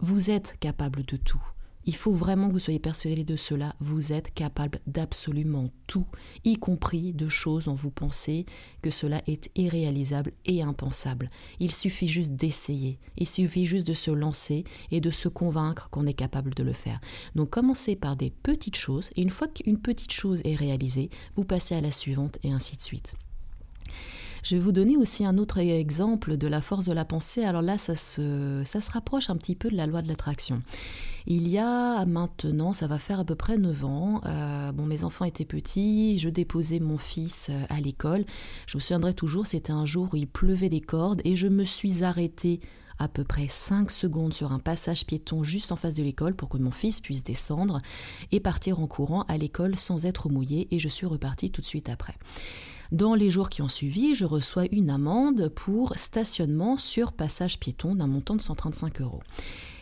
vous 0.01 0.31
êtes 0.31 0.57
capable 0.61 1.05
de 1.05 1.17
tout. 1.17 1.43
Il 1.87 1.95
faut 1.95 2.13
vraiment 2.13 2.49
que 2.49 2.53
vous 2.53 2.59
soyez 2.59 2.81
persuadé 2.81 3.23
de 3.23 3.37
cela. 3.37 3.75
Vous 3.79 4.13
êtes 4.13 4.35
capable 4.35 4.81
d'absolument 4.89 5.71
tout, 5.87 6.07
y 6.45 6.57
compris 6.57 7.13
de 7.13 7.29
choses 7.29 7.67
dont 7.67 7.75
vous 7.75 7.93
pensez 7.93 8.45
que 8.83 8.91
cela 8.91 9.23
est 9.29 9.51
irréalisable 9.55 10.33
et 10.45 10.63
impensable. 10.63 11.31
Il 11.61 11.73
suffit 11.73 12.09
juste 12.09 12.33
d'essayer. 12.33 12.99
Il 13.17 13.29
suffit 13.29 13.67
juste 13.67 13.87
de 13.87 13.95
se 13.95 14.11
lancer 14.11 14.65
et 14.91 15.01
de 15.01 15.11
se 15.11 15.29
convaincre 15.29 15.89
qu'on 15.91 16.07
est 16.07 16.13
capable 16.13 16.55
de 16.55 16.65
le 16.65 16.73
faire. 16.73 17.01
Donc 17.37 17.51
commencez 17.51 17.95
par 17.95 18.17
des 18.17 18.31
petites 18.31 18.77
choses 18.77 19.11
et 19.15 19.23
une 19.23 19.31
fois 19.31 19.47
qu'une 19.47 19.79
petite 19.79 20.13
chose 20.13 20.41
est 20.45 20.57
réalisée, 20.57 21.11
vous 21.35 21.45
passez 21.45 21.77
à 21.77 21.81
la 21.81 21.93
suivante 21.93 22.39
et 22.43 22.51
ainsi 22.51 22.77
de 22.77 22.83
suite. 22.83 23.15
Je 24.47 24.55
vais 24.55 24.63
vous 24.63 24.71
donner 24.71 24.97
aussi 24.97 25.25
un 25.25 25.39
autre 25.39 25.59
exemple 25.59 26.37
de 26.37 26.47
la 26.47 26.61
force 26.61 26.85
de 26.85 26.93
la 26.93 27.05
pensée. 27.05 27.43
Alors 27.43 27.63
là, 27.63 27.77
ça 27.79 27.97
se, 27.97 28.63
ça 28.65 28.81
se 28.81 28.93
rapproche 28.93 29.29
un 29.29 29.35
petit 29.35 29.57
peu 29.57 29.69
de 29.69 29.75
la 29.75 29.89
loi 29.89 30.03
de 30.03 30.07
l'attraction. 30.07 30.63
Il 31.27 31.49
y 31.49 31.59
a 31.59 32.07
maintenant, 32.07 32.73
ça 32.73 32.87
va 32.87 33.01
faire 33.01 33.19
à 33.19 33.25
peu 33.25 33.35
près 33.35 33.59
9 33.59 33.85
ans, 33.85 34.21
euh, 34.25 34.71
bon, 34.71 34.87
mes 34.87 35.03
enfants 35.03 35.25
étaient 35.25 35.45
petits, 35.45 36.21
je 36.21 36.29
déposais 36.29 36.79
mon 36.79 36.97
fils 36.97 37.49
euh, 37.51 37.65
à 37.71 37.81
l'école. 37.81 38.25
Je 38.69 38.77
me 38.77 38.81
souviendrai 38.81 39.15
toujours, 39.15 39.49
c'était 39.49 39.73
un 39.73 39.85
jour 39.85 40.11
où 40.13 40.17
il 40.17 40.29
pleuvait 40.29 40.69
des 40.69 40.81
cordes 40.81 41.23
et 41.25 41.35
je 41.35 41.49
me 41.49 41.65
suis 41.65 42.05
arrêtée 42.05 42.61
à 43.01 43.09
peu 43.09 43.25
près 43.25 43.49
5 43.49 43.91
secondes 43.91 44.33
sur 44.33 44.53
un 44.53 44.61
passage 44.61 45.07
piéton 45.07 45.43
juste 45.43 45.73
en 45.73 45.77
face 45.77 45.97
de 45.97 46.05
l'école 46.05 46.37
pour 46.37 46.49
que 46.49 46.59
mon 46.59 46.71
fils 46.71 47.01
puisse 47.01 47.25
descendre 47.25 47.81
et 48.31 48.39
partir 48.39 48.79
en 48.79 48.87
courant 48.87 49.23
à 49.23 49.39
l'école 49.39 49.75
sans 49.75 50.07
être 50.07 50.29
mouillé 50.29 50.69
et 50.71 50.79
je 50.79 50.87
suis 50.87 51.05
repartie 51.05 51.51
tout 51.51 51.63
de 51.63 51.67
suite 51.67 51.89
après. 51.89 52.15
Dans 52.93 53.15
les 53.15 53.31
jours 53.31 53.51
qui 53.51 53.63
ont 53.63 53.69
suivi, 53.69 54.15
je 54.15 54.25
reçois 54.25 54.67
une 54.71 54.91
amende 54.91 55.49
pour 55.49 55.97
stationnement 55.97 56.77
sur 56.79 57.13
passage 57.13 57.59
piéton 57.59 57.95
d'un 57.95 58.07
montant 58.07 58.37
de 58.37 58.43
135 58.43 59.01
euros. 59.01 59.23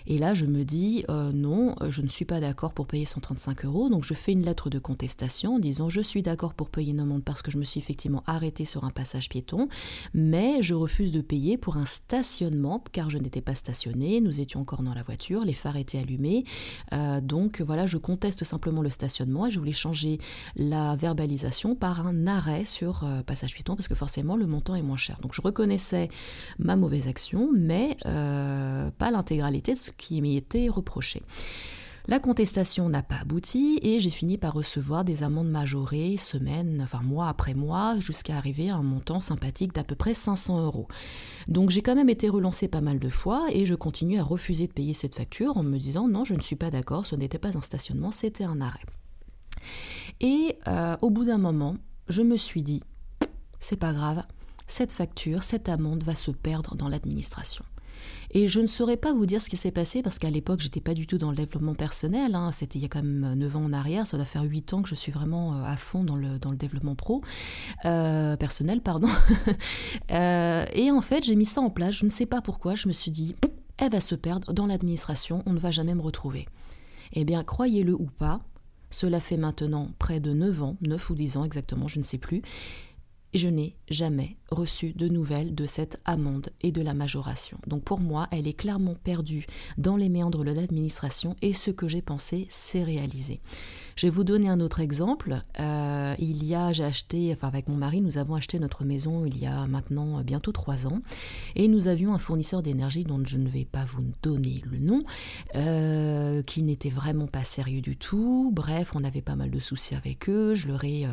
Et 0.06 0.18
là, 0.18 0.34
je 0.34 0.44
me 0.44 0.64
dis, 0.64 1.04
euh, 1.08 1.32
non, 1.32 1.74
je 1.88 2.02
ne 2.02 2.08
suis 2.08 2.24
pas 2.24 2.40
d'accord 2.40 2.74
pour 2.74 2.86
payer 2.86 3.06
135 3.06 3.64
euros. 3.64 3.88
Donc, 3.88 4.04
je 4.04 4.12
fais 4.12 4.32
une 4.32 4.44
lettre 4.44 4.68
de 4.68 4.78
contestation 4.78 5.54
en 5.54 5.58
disant, 5.58 5.88
je 5.88 6.00
suis 6.00 6.22
d'accord 6.22 6.52
pour 6.54 6.68
payer 6.68 6.92
une 6.92 7.00
amende 7.00 7.24
parce 7.24 7.40
que 7.42 7.50
je 7.50 7.58
me 7.58 7.64
suis 7.64 7.80
effectivement 7.80 8.22
arrêté 8.26 8.64
sur 8.64 8.84
un 8.84 8.90
passage 8.90 9.28
piéton, 9.28 9.68
mais 10.12 10.62
je 10.62 10.74
refuse 10.74 11.10
de 11.10 11.22
payer 11.22 11.56
pour 11.56 11.76
un 11.76 11.86
stationnement 11.86 12.82
car 12.92 13.08
je 13.08 13.18
n'étais 13.18 13.40
pas 13.40 13.54
stationné. 13.54 14.20
Nous 14.20 14.40
étions 14.40 14.60
encore 14.60 14.82
dans 14.82 14.94
la 14.94 15.02
voiture, 15.02 15.44
les 15.44 15.52
phares 15.52 15.76
étaient 15.76 15.98
allumés. 15.98 16.44
Euh, 16.92 17.20
donc, 17.20 17.62
voilà, 17.62 17.86
je 17.86 17.96
conteste 17.96 18.44
simplement 18.44 18.82
le 18.82 18.90
stationnement 18.90 19.46
et 19.46 19.50
je 19.50 19.58
voulais 19.58 19.72
changer 19.72 20.18
la 20.56 20.96
verbalisation 20.96 21.74
par 21.74 22.06
un 22.06 22.26
arrêt 22.26 22.66
sur 22.66 23.04
euh, 23.04 23.22
passage 23.22 23.54
piéton 23.54 23.74
parce 23.74 23.88
que 23.88 23.94
forcément, 23.94 24.36
le 24.36 24.46
montant 24.46 24.74
est 24.74 24.82
moins 24.82 24.98
cher. 24.98 25.18
Donc, 25.22 25.32
je 25.34 25.40
reconnaissais 25.40 26.08
ma 26.58 26.76
mauvaise 26.76 27.08
action, 27.08 27.50
mais 27.54 27.96
pas 28.04 29.10
l'intégralité 29.10 29.72
de 29.72 29.78
ce 29.78 29.90
qui 29.96 30.20
m'y 30.20 30.36
était 30.36 30.68
reproché. 30.68 31.22
La 32.06 32.20
contestation 32.20 32.90
n'a 32.90 33.02
pas 33.02 33.20
abouti 33.22 33.78
et 33.80 33.98
j'ai 33.98 34.10
fini 34.10 34.36
par 34.36 34.52
recevoir 34.52 35.04
des 35.04 35.22
amendes 35.22 35.48
majorées 35.48 36.18
semaine, 36.18 36.80
enfin 36.82 37.00
mois 37.00 37.28
après 37.28 37.54
mois, 37.54 37.98
jusqu'à 37.98 38.36
arriver 38.36 38.68
à 38.68 38.76
un 38.76 38.82
montant 38.82 39.20
sympathique 39.20 39.72
d'à 39.72 39.84
peu 39.84 39.94
près 39.94 40.12
500 40.12 40.66
euros. 40.66 40.86
Donc 41.48 41.70
j'ai 41.70 41.80
quand 41.80 41.94
même 41.94 42.10
été 42.10 42.28
relancée 42.28 42.68
pas 42.68 42.82
mal 42.82 42.98
de 42.98 43.08
fois 43.08 43.46
et 43.50 43.64
je 43.64 43.74
continue 43.74 44.18
à 44.18 44.22
refuser 44.22 44.66
de 44.66 44.72
payer 44.72 44.92
cette 44.92 45.14
facture 45.14 45.56
en 45.56 45.62
me 45.62 45.78
disant 45.78 46.06
non, 46.06 46.24
je 46.24 46.34
ne 46.34 46.42
suis 46.42 46.56
pas 46.56 46.68
d'accord, 46.68 47.06
ce 47.06 47.16
n'était 47.16 47.38
pas 47.38 47.56
un 47.56 47.62
stationnement, 47.62 48.10
c'était 48.10 48.44
un 48.44 48.60
arrêt. 48.60 48.84
Et 50.20 50.58
euh, 50.68 50.98
au 51.00 51.08
bout 51.08 51.24
d'un 51.24 51.38
moment, 51.38 51.76
je 52.10 52.20
me 52.20 52.36
suis 52.36 52.62
dit, 52.62 52.82
c'est 53.58 53.78
pas 53.78 53.94
grave, 53.94 54.24
cette 54.66 54.92
facture, 54.92 55.42
cette 55.42 55.70
amende 55.70 56.02
va 56.02 56.14
se 56.14 56.30
perdre 56.30 56.76
dans 56.76 56.88
l'administration. 56.88 57.64
Et 58.30 58.48
je 58.48 58.60
ne 58.60 58.66
saurais 58.66 58.96
pas 58.96 59.12
vous 59.12 59.26
dire 59.26 59.40
ce 59.40 59.48
qui 59.48 59.56
s'est 59.56 59.70
passé 59.70 60.02
parce 60.02 60.18
qu'à 60.18 60.30
l'époque, 60.30 60.60
j'étais 60.60 60.80
pas 60.80 60.94
du 60.94 61.06
tout 61.06 61.18
dans 61.18 61.30
le 61.30 61.36
développement 61.36 61.74
personnel. 61.74 62.34
Hein. 62.34 62.50
C'était 62.52 62.78
il 62.78 62.82
y 62.82 62.84
a 62.84 62.88
quand 62.88 63.02
même 63.02 63.34
9 63.34 63.56
ans 63.56 63.64
en 63.64 63.72
arrière. 63.72 64.06
Ça 64.06 64.16
doit 64.16 64.26
faire 64.26 64.42
8 64.42 64.74
ans 64.74 64.82
que 64.82 64.88
je 64.88 64.96
suis 64.96 65.12
vraiment 65.12 65.54
euh, 65.54 65.64
à 65.64 65.76
fond 65.76 66.02
dans 66.02 66.16
le, 66.16 66.38
dans 66.40 66.50
le 66.50 66.56
développement 66.56 66.96
pro. 66.96 67.22
Euh, 67.84 68.36
personnel, 68.36 68.80
pardon. 68.80 69.08
Euh, 70.10 70.64
et 70.72 70.90
en 70.90 71.00
fait, 71.00 71.24
j'ai 71.24 71.34
mis 71.34 71.46
ça 71.46 71.60
en 71.60 71.70
place. 71.70 71.94
Je 71.94 72.04
ne 72.04 72.10
sais 72.10 72.26
pas 72.26 72.40
pourquoi. 72.40 72.74
Je 72.74 72.88
me 72.88 72.92
suis 72.92 73.10
dit, 73.10 73.34
elle 73.78 73.90
va 73.90 74.00
se 74.00 74.14
perdre 74.14 74.52
dans 74.52 74.66
l'administration. 74.66 75.42
On 75.46 75.52
ne 75.52 75.58
va 75.58 75.70
jamais 75.70 75.94
me 75.94 76.02
retrouver. 76.02 76.46
Eh 77.12 77.24
bien, 77.24 77.42
croyez-le 77.42 77.94
ou 77.94 78.06
pas, 78.06 78.40
cela 78.90 79.20
fait 79.20 79.36
maintenant 79.36 79.90
près 79.98 80.20
de 80.20 80.32
9 80.32 80.62
ans, 80.62 80.76
9 80.82 81.10
ou 81.10 81.14
10 81.14 81.36
ans 81.36 81.44
exactement, 81.44 81.88
je 81.88 81.98
ne 81.98 82.04
sais 82.04 82.18
plus 82.18 82.42
je 83.34 83.48
n'ai 83.48 83.74
jamais 83.90 84.36
reçu 84.50 84.92
de 84.92 85.08
nouvelles 85.08 85.54
de 85.54 85.66
cette 85.66 86.00
amende 86.04 86.50
et 86.62 86.72
de 86.72 86.82
la 86.82 86.94
majoration. 86.94 87.58
Donc 87.66 87.82
pour 87.82 88.00
moi, 88.00 88.28
elle 88.30 88.46
est 88.46 88.54
clairement 88.54 88.94
perdue 88.94 89.46
dans 89.76 89.96
les 89.96 90.08
méandres 90.08 90.44
de 90.44 90.52
l'administration 90.52 91.36
et 91.42 91.52
ce 91.52 91.70
que 91.70 91.88
j'ai 91.88 92.02
pensé 92.02 92.46
s'est 92.48 92.84
réalisé. 92.84 93.40
Je 93.96 94.06
vais 94.06 94.10
vous 94.10 94.24
donner 94.24 94.48
un 94.48 94.60
autre 94.60 94.80
exemple. 94.80 95.40
Euh, 95.60 96.14
il 96.18 96.44
y 96.44 96.54
a, 96.54 96.72
j'ai 96.72 96.84
acheté, 96.84 97.30
enfin 97.32 97.48
avec 97.48 97.68
mon 97.68 97.76
mari, 97.76 98.00
nous 98.00 98.18
avons 98.18 98.34
acheté 98.34 98.58
notre 98.58 98.84
maison 98.84 99.24
il 99.24 99.38
y 99.38 99.46
a 99.46 99.66
maintenant 99.66 100.22
bientôt 100.22 100.52
trois 100.52 100.86
ans 100.86 101.00
et 101.54 101.68
nous 101.68 101.86
avions 101.86 102.12
un 102.12 102.18
fournisseur 102.18 102.62
d'énergie 102.62 103.04
dont 103.04 103.20
je 103.24 103.36
ne 103.36 103.48
vais 103.48 103.64
pas 103.64 103.84
vous 103.84 104.02
donner 104.22 104.62
le 104.64 104.78
nom, 104.78 105.04
euh, 105.54 106.42
qui 106.42 106.62
n'était 106.62 106.90
vraiment 106.90 107.26
pas 107.26 107.44
sérieux 107.44 107.80
du 107.80 107.96
tout. 107.96 108.50
Bref, 108.52 108.92
on 108.94 109.04
avait 109.04 109.22
pas 109.22 109.36
mal 109.36 109.50
de 109.50 109.60
soucis 109.60 109.94
avec 109.94 110.28
eux. 110.28 110.54
Je 110.54 110.68
leur 110.68 110.84
ai 110.84 111.06
euh, 111.06 111.10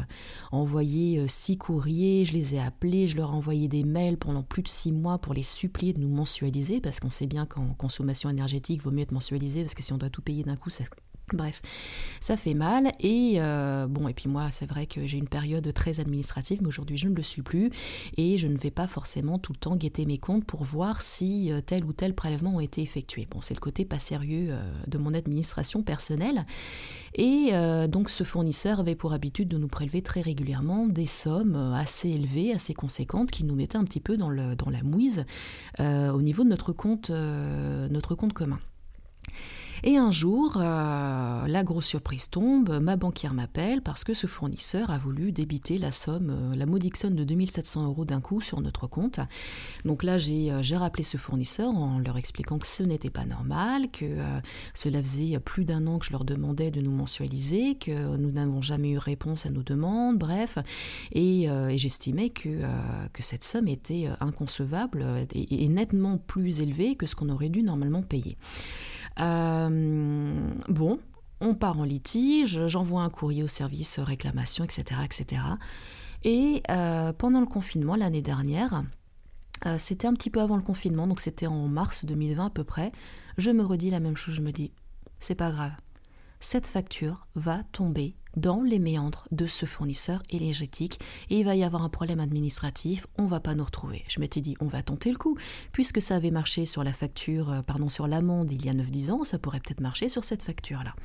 envoyé 0.51 1.27
six 1.27 1.57
courriers, 1.57 2.25
je 2.25 2.33
les 2.33 2.55
ai 2.55 2.59
appelés, 2.59 3.07
je 3.07 3.17
leur 3.17 3.31
ai 3.31 3.35
envoyé 3.35 3.67
des 3.67 3.83
mails 3.83 4.17
pendant 4.17 4.43
plus 4.43 4.63
de 4.63 4.67
six 4.67 4.91
mois 4.91 5.19
pour 5.19 5.33
les 5.33 5.43
supplier 5.43 5.93
de 5.93 5.99
nous 5.99 6.09
mensualiser 6.09 6.81
parce 6.81 6.99
qu'on 6.99 7.09
sait 7.09 7.27
bien 7.27 7.45
qu'en 7.45 7.73
consommation 7.73 8.29
énergétique, 8.29 8.81
vaut 8.81 8.91
mieux 8.91 9.01
être 9.01 9.11
mensualisé 9.11 9.61
parce 9.61 9.75
que 9.75 9.83
si 9.83 9.93
on 9.93 9.97
doit 9.97 10.09
tout 10.09 10.21
payer 10.21 10.43
d'un 10.43 10.55
coup, 10.55 10.69
ça 10.69 10.83
Bref, 11.33 11.61
ça 12.19 12.35
fait 12.35 12.53
mal 12.53 12.70
et 12.99 13.35
euh, 13.37 13.87
bon 13.87 14.07
et 14.07 14.13
puis 14.13 14.29
moi 14.29 14.51
c'est 14.51 14.65
vrai 14.65 14.85
que 14.85 15.05
j'ai 15.05 15.17
une 15.17 15.27
période 15.27 15.73
très 15.73 15.99
administrative 15.99 16.61
mais 16.61 16.67
aujourd'hui 16.67 16.97
je 16.97 17.07
ne 17.07 17.15
le 17.15 17.23
suis 17.23 17.41
plus 17.41 17.69
et 18.17 18.37
je 18.37 18.47
ne 18.47 18.57
vais 18.57 18.71
pas 18.71 18.87
forcément 18.87 19.39
tout 19.39 19.51
le 19.51 19.57
temps 19.57 19.75
guetter 19.75 20.05
mes 20.05 20.17
comptes 20.17 20.45
pour 20.45 20.63
voir 20.63 21.01
si 21.01 21.51
euh, 21.51 21.61
tel 21.61 21.83
ou 21.85 21.93
tel 21.93 22.13
prélèvement 22.13 22.55
ont 22.55 22.59
été 22.59 22.81
effectués. 22.81 23.27
Bon 23.29 23.41
c'est 23.41 23.53
le 23.53 23.59
côté 23.59 23.85
pas 23.85 23.99
sérieux 23.99 24.49
euh, 24.51 24.61
de 24.87 24.97
mon 24.97 25.13
administration 25.13 25.83
personnelle 25.83 26.45
et 27.13 27.51
donc 27.89 28.09
ce 28.09 28.23
fournisseur 28.23 28.79
avait 28.79 28.95
pour 28.95 29.11
habitude 29.11 29.49
de 29.49 29.57
nous 29.57 29.67
prélever 29.67 30.01
très 30.01 30.21
régulièrement 30.21 30.87
des 30.87 31.05
sommes 31.05 31.55
assez 31.75 32.09
élevées, 32.09 32.53
assez 32.53 32.73
conséquentes 32.73 33.31
qui 33.31 33.43
nous 33.43 33.55
mettaient 33.55 33.77
un 33.77 33.83
petit 33.83 33.99
peu 33.99 34.15
dans, 34.15 34.29
le, 34.29 34.55
dans 34.55 34.69
la 34.69 34.81
mouise 34.81 35.25
au 35.79 36.21
niveau 36.21 36.45
de 36.45 36.49
notre 36.49 36.71
compte, 36.71 37.09
notre 37.09 38.15
compte 38.15 38.31
commun. 38.31 38.59
Et 39.83 39.97
un 39.97 40.11
jour, 40.11 40.57
euh, 40.57 41.47
la 41.47 41.63
grosse 41.63 41.87
surprise 41.87 42.29
tombe, 42.29 42.79
ma 42.79 42.95
banquière 42.95 43.33
m'appelle 43.33 43.81
parce 43.81 44.03
que 44.03 44.13
ce 44.13 44.27
fournisseur 44.27 44.91
a 44.91 44.97
voulu 44.97 45.31
débiter 45.31 45.77
la 45.77 45.91
somme, 45.91 46.29
euh, 46.29 46.55
la 46.55 46.65
modique 46.65 46.97
somme 46.97 47.15
de 47.15 47.23
2700 47.23 47.85
euros 47.85 48.05
d'un 48.05 48.21
coup 48.21 48.41
sur 48.41 48.61
notre 48.61 48.87
compte. 48.87 49.19
Donc 49.83 50.03
là, 50.03 50.17
j'ai 50.17 50.51
euh, 50.51 50.61
rappelé 50.77 51.03
ce 51.03 51.17
fournisseur 51.17 51.69
en 51.69 51.99
leur 51.99 52.17
expliquant 52.17 52.59
que 52.59 52.67
ce 52.67 52.83
n'était 52.83 53.09
pas 53.09 53.25
normal, 53.25 53.89
que 53.91 54.05
cela 54.73 55.01
faisait 55.01 55.39
plus 55.39 55.65
d'un 55.65 55.85
an 55.87 55.99
que 55.99 56.05
je 56.05 56.11
leur 56.11 56.25
demandais 56.25 56.71
de 56.71 56.81
nous 56.81 56.91
mensualiser, 56.91 57.75
que 57.75 58.15
nous 58.17 58.31
n'avons 58.31 58.61
jamais 58.61 58.91
eu 58.91 58.97
réponse 58.97 59.45
à 59.45 59.49
nos 59.49 59.63
demandes, 59.63 60.17
bref. 60.17 60.57
Et, 61.11 61.47
j'estimais 61.75 62.29
que 62.29 62.61
cette 63.19 63.43
somme 63.43 63.67
était 63.67 64.09
inconcevable 64.19 65.05
et 65.33 65.67
nettement 65.67 66.17
plus 66.17 66.61
élevée 66.61 66.95
que 66.95 67.05
ce 67.05 67.15
qu'on 67.15 67.29
aurait 67.29 67.49
dû 67.49 67.63
normalement 67.63 68.01
payer. 68.01 68.37
Euh, 69.19 70.49
bon, 70.69 70.99
on 71.41 71.55
part 71.55 71.79
en 71.79 71.83
litige, 71.83 72.67
j'envoie 72.67 73.01
un 73.01 73.09
courrier 73.09 73.43
au 73.43 73.47
service 73.47 73.99
réclamation, 73.99 74.63
etc. 74.63 75.01
etc. 75.03 75.41
Et 76.23 76.61
euh, 76.69 77.13
pendant 77.13 77.39
le 77.39 77.47
confinement 77.47 77.95
l'année 77.95 78.21
dernière, 78.21 78.83
euh, 79.65 79.75
c'était 79.77 80.07
un 80.07 80.13
petit 80.13 80.29
peu 80.29 80.39
avant 80.39 80.55
le 80.55 80.61
confinement, 80.61 81.07
donc 81.07 81.19
c'était 81.19 81.47
en 81.47 81.67
mars 81.67 82.05
2020 82.05 82.45
à 82.45 82.49
peu 82.49 82.63
près, 82.63 82.91
je 83.37 83.51
me 83.51 83.63
redis 83.63 83.89
la 83.89 83.99
même 83.99 84.15
chose, 84.15 84.35
je 84.35 84.41
me 84.41 84.51
dis, 84.51 84.71
c'est 85.19 85.35
pas 85.35 85.51
grave, 85.51 85.71
cette 86.41 86.67
facture 86.67 87.27
va 87.35 87.63
tomber 87.71 88.15
dans 88.35 88.63
les 88.63 88.79
méandres 88.79 89.27
de 89.31 89.45
ce 89.45 89.65
fournisseur 89.65 90.21
énergétique 90.29 90.99
et 91.29 91.39
il 91.39 91.45
va 91.45 91.55
y 91.55 91.63
avoir 91.63 91.83
un 91.83 91.89
problème 91.89 92.19
administratif, 92.19 93.05
on 93.17 93.27
va 93.27 93.39
pas 93.39 93.55
nous 93.55 93.63
retrouver. 93.63 94.03
Je 94.07 94.19
m'étais 94.19 94.41
dit 94.41 94.55
on 94.59 94.67
va 94.67 94.81
tenter 94.81 95.11
le 95.11 95.17
coup 95.17 95.37
puisque 95.71 96.01
ça 96.01 96.15
avait 96.15 96.31
marché 96.31 96.65
sur 96.65 96.83
la 96.83 96.93
facture 96.93 97.51
euh, 97.51 97.61
pardon 97.61 97.89
sur 97.89 98.07
l'amende 98.07 98.51
il 98.51 98.65
y 98.65 98.69
a 98.69 98.73
9-10 98.73 99.11
ans, 99.11 99.23
ça 99.23 99.37
pourrait 99.37 99.59
peut-être 99.59 99.81
marcher 99.81 100.09
sur 100.09 100.23
cette 100.23 100.43
facture 100.43 100.83
là. 100.83 100.95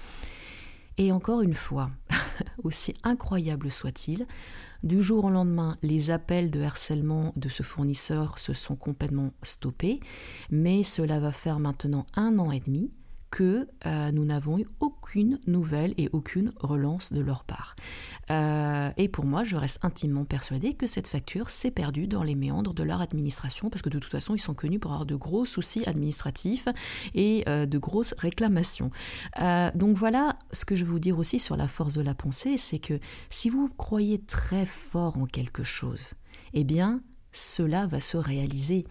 Et 0.98 1.12
encore 1.12 1.42
une 1.42 1.54
fois, 1.54 1.90
aussi 2.64 2.94
incroyable 3.02 3.70
soit-il, 3.70 4.26
du 4.82 5.02
jour 5.02 5.26
au 5.26 5.30
lendemain, 5.30 5.76
les 5.82 6.10
appels 6.10 6.50
de 6.50 6.62
harcèlement 6.62 7.34
de 7.36 7.50
ce 7.50 7.62
fournisseur 7.62 8.38
se 8.38 8.54
sont 8.54 8.76
complètement 8.76 9.34
stoppés, 9.42 10.00
mais 10.50 10.82
cela 10.82 11.20
va 11.20 11.32
faire 11.32 11.58
maintenant 11.58 12.06
un 12.14 12.38
an 12.38 12.50
et 12.50 12.60
demi 12.60 12.90
que 13.36 13.68
euh, 13.84 14.12
nous 14.12 14.24
n'avons 14.24 14.58
eu 14.58 14.66
aucune 14.80 15.38
nouvelle 15.46 15.92
et 15.98 16.08
aucune 16.12 16.54
relance 16.58 17.12
de 17.12 17.20
leur 17.20 17.44
part. 17.44 17.76
Euh, 18.30 18.88
et 18.96 19.08
pour 19.08 19.26
moi, 19.26 19.44
je 19.44 19.58
reste 19.58 19.78
intimement 19.82 20.24
persuadée 20.24 20.72
que 20.72 20.86
cette 20.86 21.06
facture 21.06 21.50
s'est 21.50 21.70
perdue 21.70 22.06
dans 22.06 22.22
les 22.22 22.34
méandres 22.34 22.72
de 22.72 22.82
leur 22.82 23.02
administration, 23.02 23.68
parce 23.68 23.82
que 23.82 23.90
de 23.90 23.98
toute 23.98 24.10
façon, 24.10 24.34
ils 24.34 24.40
sont 24.40 24.54
connus 24.54 24.78
pour 24.78 24.92
avoir 24.92 25.04
de 25.04 25.16
gros 25.16 25.44
soucis 25.44 25.84
administratifs 25.84 26.66
et 27.12 27.44
euh, 27.46 27.66
de 27.66 27.76
grosses 27.76 28.14
réclamations. 28.16 28.90
donc 29.74 29.98
voilà, 29.98 30.38
ce 30.52 30.64
que 30.64 30.74
je 30.74 30.86
veux 30.86 30.92
vous 30.92 30.98
dire 30.98 31.18
aussi 31.18 31.38
sur 31.38 31.58
la 31.58 31.68
force 31.68 31.92
de 31.92 32.00
la 32.00 32.14
pensée, 32.14 32.56
c'est 32.56 32.78
que 32.78 32.98
si 33.28 33.50
vous 33.50 33.68
croyez 33.76 34.18
très 34.18 34.64
fort 34.64 35.18
en 35.18 35.26
quelque 35.26 35.62
chose, 35.62 36.14
eh 36.54 36.64
bien, 36.64 37.02
cela 37.32 37.86
va 37.86 38.00
se 38.00 38.16
réaliser. 38.16 38.86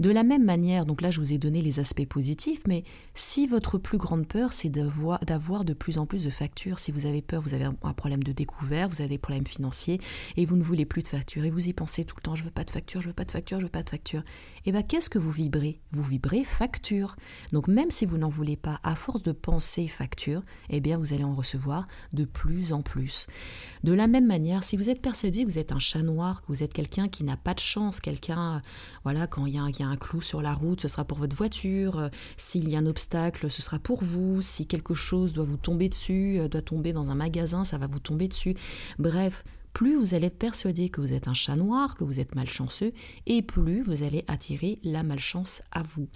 De 0.00 0.10
la 0.10 0.22
même 0.22 0.44
manière, 0.44 0.86
donc 0.86 1.02
là 1.02 1.10
je 1.10 1.20
vous 1.20 1.34
ai 1.34 1.36
donné 1.36 1.60
les 1.60 1.78
aspects 1.78 2.06
positifs, 2.06 2.62
mais 2.66 2.84
si 3.12 3.46
votre 3.46 3.76
plus 3.76 3.98
grande 3.98 4.26
peur 4.26 4.54
c'est 4.54 4.70
d'avoir 4.70 5.20
de 5.66 5.74
plus 5.74 5.98
en 5.98 6.06
plus 6.06 6.24
de 6.24 6.30
factures, 6.30 6.78
si 6.78 6.90
vous 6.90 7.04
avez 7.04 7.20
peur, 7.20 7.42
vous 7.42 7.52
avez 7.52 7.64
un 7.66 7.92
problème 7.92 8.22
de 8.22 8.32
découvert, 8.32 8.88
vous 8.88 9.02
avez 9.02 9.10
des 9.10 9.18
problèmes 9.18 9.46
financiers 9.46 10.00
et 10.38 10.46
vous 10.46 10.56
ne 10.56 10.62
voulez 10.62 10.86
plus 10.86 11.02
de 11.02 11.08
factures 11.08 11.44
et 11.44 11.50
vous 11.50 11.68
y 11.68 11.74
pensez 11.74 12.06
tout 12.06 12.16
le 12.16 12.22
temps, 12.22 12.34
je 12.34 12.44
veux 12.44 12.50
pas 12.50 12.64
de 12.64 12.70
facture, 12.70 13.02
je 13.02 13.08
veux 13.08 13.12
pas 13.12 13.26
de 13.26 13.30
facture, 13.30 13.60
je 13.60 13.66
veux 13.66 13.70
pas 13.70 13.82
de 13.82 13.90
facture, 13.90 14.20
et 14.20 14.70
eh 14.70 14.72
bien 14.72 14.80
qu'est-ce 14.80 15.10
que 15.10 15.18
vous 15.18 15.30
vibrez? 15.30 15.82
Vous 15.92 16.02
vibrez 16.02 16.44
facture. 16.44 17.16
Donc 17.52 17.68
même 17.68 17.90
si 17.90 18.06
vous 18.06 18.16
n'en 18.16 18.30
voulez 18.30 18.56
pas, 18.56 18.80
à 18.82 18.94
force 18.94 19.22
de 19.22 19.32
penser 19.32 19.86
facture, 19.86 20.42
eh 20.70 20.80
bien 20.80 20.96
vous 20.96 21.12
allez 21.12 21.24
en 21.24 21.34
recevoir 21.34 21.86
de 22.14 22.24
plus 22.24 22.72
en 22.72 22.80
plus. 22.80 23.26
De 23.84 23.92
la 23.92 24.06
même 24.06 24.26
manière, 24.26 24.62
si 24.62 24.78
vous 24.78 24.88
êtes 24.88 25.02
persuadé 25.02 25.44
que 25.44 25.50
vous 25.50 25.58
êtes 25.58 25.72
un 25.72 25.78
chat 25.78 26.02
noir, 26.02 26.40
que 26.40 26.46
vous 26.48 26.62
êtes 26.62 26.72
quelqu'un 26.72 27.08
qui 27.08 27.22
n'a 27.22 27.36
pas 27.36 27.52
de 27.52 27.60
chance, 27.60 28.00
quelqu'un, 28.00 28.62
voilà, 29.04 29.26
quand 29.26 29.44
il 29.44 29.54
y, 29.54 29.58
a, 29.58 29.64
a 29.64 29.89
clou 29.96 30.20
sur 30.20 30.42
la 30.42 30.54
route, 30.54 30.80
ce 30.80 30.88
sera 30.88 31.04
pour 31.04 31.18
votre 31.18 31.36
voiture. 31.36 31.98
Euh, 31.98 32.08
s'il 32.36 32.68
y 32.68 32.76
a 32.76 32.78
un 32.78 32.86
obstacle, 32.86 33.50
ce 33.50 33.62
sera 33.62 33.78
pour 33.78 34.02
vous. 34.02 34.42
Si 34.42 34.66
quelque 34.66 34.94
chose 34.94 35.32
doit 35.32 35.44
vous 35.44 35.56
tomber 35.56 35.88
dessus, 35.88 36.38
euh, 36.38 36.48
doit 36.48 36.62
tomber 36.62 36.92
dans 36.92 37.10
un 37.10 37.14
magasin, 37.14 37.64
ça 37.64 37.78
va 37.78 37.86
vous 37.86 38.00
tomber 38.00 38.28
dessus. 38.28 38.54
Bref, 38.98 39.44
plus 39.72 39.96
vous 39.96 40.14
allez 40.14 40.26
être 40.26 40.38
persuadé 40.38 40.88
que 40.88 41.00
vous 41.00 41.12
êtes 41.12 41.28
un 41.28 41.34
chat 41.34 41.56
noir, 41.56 41.94
que 41.94 42.04
vous 42.04 42.20
êtes 42.20 42.34
malchanceux, 42.34 42.92
et 43.26 43.42
plus 43.42 43.82
vous 43.82 44.02
allez 44.02 44.24
attirer 44.26 44.78
la 44.82 45.02
malchance 45.02 45.62
à 45.70 45.82
vous. 45.82 46.08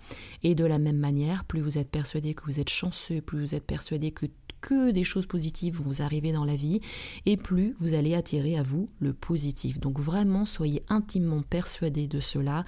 Et 0.43 0.55
de 0.55 0.65
la 0.65 0.79
même 0.79 0.99
manière, 0.99 1.45
plus 1.45 1.61
vous 1.61 1.79
êtes 1.79 1.91
persuadé 1.91 2.35
que 2.35 2.45
vous 2.45 2.59
êtes 2.61 2.71
chanceux, 2.71 3.21
plus 3.21 3.41
vous 3.41 3.55
êtes 3.55 3.67
persuadé 3.67 4.11
que 4.11 4.27
que 4.65 4.93
des 4.93 5.05
choses 5.05 5.27
positives 5.27 5.77
vont 5.77 5.85
vous 5.85 6.01
arriver 6.01 6.33
dans 6.33 6.47
la 6.47 6.57
vie 6.57 6.81
et 7.27 7.37
plus 7.37 7.75
vous 7.77 7.93
allez 7.93 8.15
attirer 8.15 8.57
à 8.57 8.63
vous 8.63 8.89
le 8.99 9.13
positif. 9.13 9.79
Donc 9.79 10.01
vraiment, 10.01 10.47
soyez 10.47 10.83
intimement 10.89 11.43
persuadés 11.43 12.07
de 12.07 12.19
cela. 12.19 12.65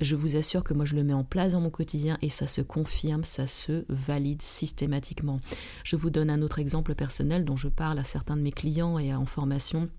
Je 0.00 0.16
vous 0.16 0.36
assure 0.36 0.64
que 0.64 0.72
moi, 0.72 0.86
je 0.86 0.96
le 0.96 1.04
mets 1.04 1.12
en 1.12 1.22
place 1.22 1.52
dans 1.52 1.60
mon 1.60 1.68
quotidien 1.68 2.16
et 2.22 2.30
ça 2.30 2.46
se 2.46 2.62
confirme, 2.62 3.24
ça 3.24 3.46
se 3.46 3.84
valide 3.90 4.40
systématiquement. 4.40 5.38
Je 5.84 5.96
vous 5.96 6.08
donne 6.08 6.30
un 6.30 6.40
autre 6.40 6.60
exemple 6.60 6.94
personnel 6.94 7.44
dont 7.44 7.58
je 7.58 7.68
parle 7.68 7.98
à 7.98 8.04
certains 8.04 8.38
de 8.38 8.42
mes 8.42 8.52
clients 8.52 8.98
et 8.98 9.14
en 9.14 9.26
formation. 9.26 9.90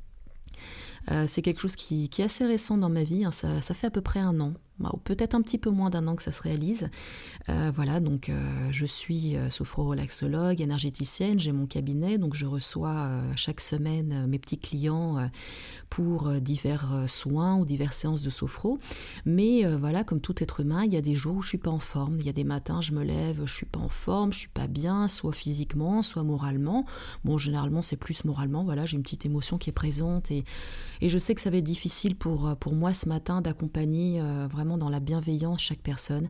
Euh, 1.12 1.26
c'est 1.28 1.44
quelque 1.44 1.62
chose 1.62 1.76
qui, 1.76 2.10
est 2.18 2.24
assez 2.24 2.46
récent 2.48 2.80
dans 2.80 2.90
ma 2.90 3.04
vie, 3.04 3.24
hein. 3.24 3.32
ça, 3.32 3.62
fait 3.62 3.86
à 3.86 3.92
peu 3.92 4.02
près 4.02 4.20
un 4.20 4.40
an 4.40 4.56
bah, 4.78 4.92
peut-être 5.06 5.36
un 5.36 5.42
petit 5.42 5.58
peu 5.58 5.70
moins 5.70 5.90
d'un 5.90 6.06
an 6.08 6.16
que 6.16 6.24
ça 6.24 6.34
se 6.34 6.42
réalise. 6.42 6.90
Euh, 7.48 7.72
voilà, 7.74 8.02
donc 8.02 8.28
euh, 8.28 8.34
je 8.72 8.86
suis 8.86 9.38
euh, 9.38 9.50
sophro-relaxologue, 9.50 10.60
énergéticienne, 10.60 11.40
j'ai 11.40 11.54
mon 11.54 11.66
cabinet, 11.66 12.18
donc 12.18 12.34
je 12.34 12.46
reçois 12.46 13.10
chaque 13.36 13.62
semaine 13.62 14.28
mes 14.28 14.40
petits 14.40 14.58
clients 14.58 15.30
pour 15.90 16.32
divers 16.42 17.06
soins 17.08 17.56
ou 17.58 17.66
diverses 17.66 17.98
séances 17.98 18.22
de 18.22 18.30
sophro. 18.30 18.80
Mais 19.26 19.64
voilà, 19.76 20.04
comme 20.04 20.20
tout 20.20 20.36
être 20.44 20.60
humain, 20.60 20.84
il 20.84 20.94
y 20.94 20.98
a 20.98 21.02
des 21.02 21.16
jours 21.16 21.38
où 21.38 21.42
je 21.42 21.50
suis 21.50 21.58
pas 21.58 21.72
en 21.72 21.80
forme, 21.80 22.20
il 22.20 22.26
y 22.26 22.30
a 22.30 22.34
des 22.34 22.44
matins, 22.44 22.82
je 22.82 22.94
me 22.94 23.04
lève, 23.04 23.42
je 23.46 23.54
suis 23.54 23.66
pas 23.66 23.80
en 23.80 23.90
forme, 23.90 24.34
je 24.34 24.40
suis 24.40 24.50
pas 24.50 24.68
bien, 24.68 25.08
soit 25.08 25.32
physiquement, 25.32 26.02
soit 26.02 26.24
moralement. 26.24 26.86
Bon, 27.24 27.38
généralement, 27.38 27.82
c'est 27.82 27.98
plus 27.98 28.26
moralement, 28.26 28.64
voilà, 28.64 28.86
j'ai 28.86 28.98
une 28.98 29.04
petite 29.04 29.26
émotion 29.26 29.58
qui 29.58 29.70
est 29.70 29.74
présente 29.74 30.32
et, 30.32 30.44
et 31.02 31.10
je 31.10 31.18
sais 31.18 31.36
que 31.36 31.42
ça 31.42 31.50
va 31.50 31.58
être 31.58 31.64
difficile 31.64 32.16
pour, 32.16 32.56
pour 32.58 32.74
moi 32.74 32.94
ce 32.94 33.08
matin 33.08 33.42
d'accompagner 33.42 34.22
vraiment 34.50 34.65
dans 34.66 34.90
la 34.90 35.00
bienveillance 35.00 35.62
chaque 35.62 35.80
personne, 35.80 36.28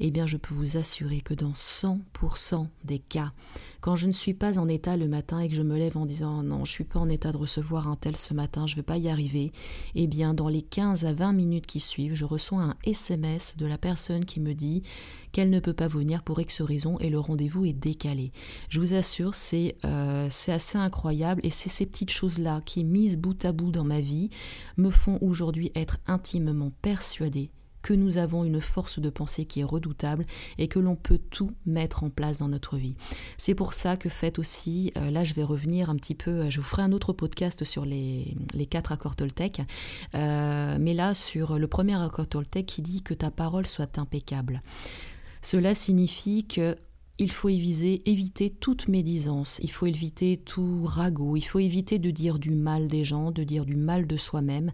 eh 0.00 0.10
bien 0.10 0.26
je 0.26 0.36
peux 0.36 0.54
vous 0.54 0.76
assurer 0.76 1.20
que 1.20 1.34
dans 1.34 1.52
100% 1.52 2.66
des 2.84 2.98
cas, 2.98 3.32
quand 3.80 3.96
je 3.96 4.06
ne 4.06 4.12
suis 4.12 4.34
pas 4.34 4.58
en 4.58 4.66
état 4.66 4.96
le 4.96 5.08
matin 5.08 5.40
et 5.40 5.48
que 5.48 5.54
je 5.54 5.62
me 5.62 5.76
lève 5.76 5.96
en 5.96 6.06
disant 6.06 6.42
non, 6.42 6.64
je 6.64 6.72
suis 6.72 6.84
pas 6.84 6.98
en 6.98 7.08
état 7.08 7.32
de 7.32 7.36
recevoir 7.36 7.88
un 7.88 7.96
tel 7.96 8.16
ce 8.16 8.32
matin, 8.34 8.66
je 8.66 8.74
ne 8.74 8.76
vais 8.76 8.82
pas 8.82 8.96
y 8.96 9.08
arriver, 9.08 9.52
eh 9.94 10.06
bien 10.06 10.34
dans 10.34 10.48
les 10.48 10.62
15 10.62 11.04
à 11.04 11.12
20 11.12 11.32
minutes 11.32 11.66
qui 11.66 11.80
suivent, 11.80 12.14
je 12.14 12.24
reçois 12.24 12.62
un 12.62 12.76
SMS 12.84 13.56
de 13.56 13.66
la 13.66 13.78
personne 13.78 14.24
qui 14.24 14.40
me 14.40 14.54
dit 14.54 14.82
qu'elle 15.32 15.50
ne 15.50 15.60
peut 15.60 15.74
pas 15.74 15.88
venir 15.88 16.22
pour 16.22 16.40
X 16.40 16.62
raison 16.62 16.98
et 17.00 17.10
le 17.10 17.18
rendez-vous 17.18 17.64
est 17.64 17.72
décalé. 17.72 18.32
Je 18.68 18.80
vous 18.80 18.94
assure, 18.94 19.34
c'est 19.34 19.76
euh, 19.84 20.28
assez 20.48 20.78
incroyable 20.78 21.40
et 21.44 21.50
c'est 21.50 21.68
ces 21.68 21.86
petites 21.86 22.10
choses-là 22.10 22.62
qui, 22.64 22.84
mises 22.84 23.18
bout 23.18 23.44
à 23.44 23.52
bout 23.52 23.70
dans 23.70 23.84
ma 23.84 24.00
vie, 24.00 24.30
me 24.76 24.90
font 24.90 25.18
aujourd'hui 25.20 25.72
être 25.74 25.98
intimement 26.06 26.72
persuadée 26.80 27.50
que 27.84 27.92
nous 27.92 28.16
avons 28.16 28.44
une 28.44 28.62
force 28.62 28.98
de 28.98 29.10
pensée 29.10 29.44
qui 29.44 29.60
est 29.60 29.64
redoutable 29.64 30.24
et 30.56 30.68
que 30.68 30.78
l'on 30.78 30.96
peut 30.96 31.18
tout 31.18 31.52
mettre 31.66 32.02
en 32.02 32.08
place 32.08 32.38
dans 32.38 32.48
notre 32.48 32.78
vie. 32.78 32.96
C'est 33.36 33.54
pour 33.54 33.74
ça 33.74 33.98
que 33.98 34.08
faites 34.08 34.38
aussi, 34.38 34.90
euh, 34.96 35.10
là 35.10 35.22
je 35.22 35.34
vais 35.34 35.44
revenir 35.44 35.90
un 35.90 35.96
petit 35.96 36.14
peu, 36.14 36.30
euh, 36.30 36.50
je 36.50 36.60
vous 36.60 36.66
ferai 36.66 36.82
un 36.82 36.92
autre 36.92 37.12
podcast 37.12 37.62
sur 37.62 37.84
les, 37.84 38.34
les 38.54 38.64
quatre 38.64 38.90
accords 38.90 39.16
Toltec, 39.16 39.60
euh, 40.14 40.78
mais 40.80 40.94
là 40.94 41.12
sur 41.12 41.58
le 41.58 41.68
premier 41.68 42.02
accord 42.02 42.26
Toltec 42.26 42.64
qui 42.64 42.80
dit 42.80 43.02
que 43.02 43.12
ta 43.12 43.30
parole 43.30 43.66
soit 43.66 43.98
impeccable. 43.98 44.62
Cela 45.42 45.74
signifie 45.74 46.46
que 46.46 46.76
il 47.18 47.30
faut 47.30 47.50
éviter, 47.50 48.02
éviter 48.10 48.50
toute 48.50 48.88
médisance, 48.88 49.60
il 49.62 49.70
faut 49.70 49.86
éviter 49.86 50.38
tout 50.38 50.84
ragot, 50.84 51.36
il 51.36 51.42
faut 51.42 51.60
éviter 51.60 51.98
de 51.98 52.10
dire 52.10 52.38
du 52.38 52.50
mal 52.50 52.88
des 52.88 53.04
gens, 53.04 53.30
de 53.30 53.44
dire 53.44 53.66
du 53.66 53.76
mal 53.76 54.06
de 54.06 54.16
soi-même, 54.16 54.72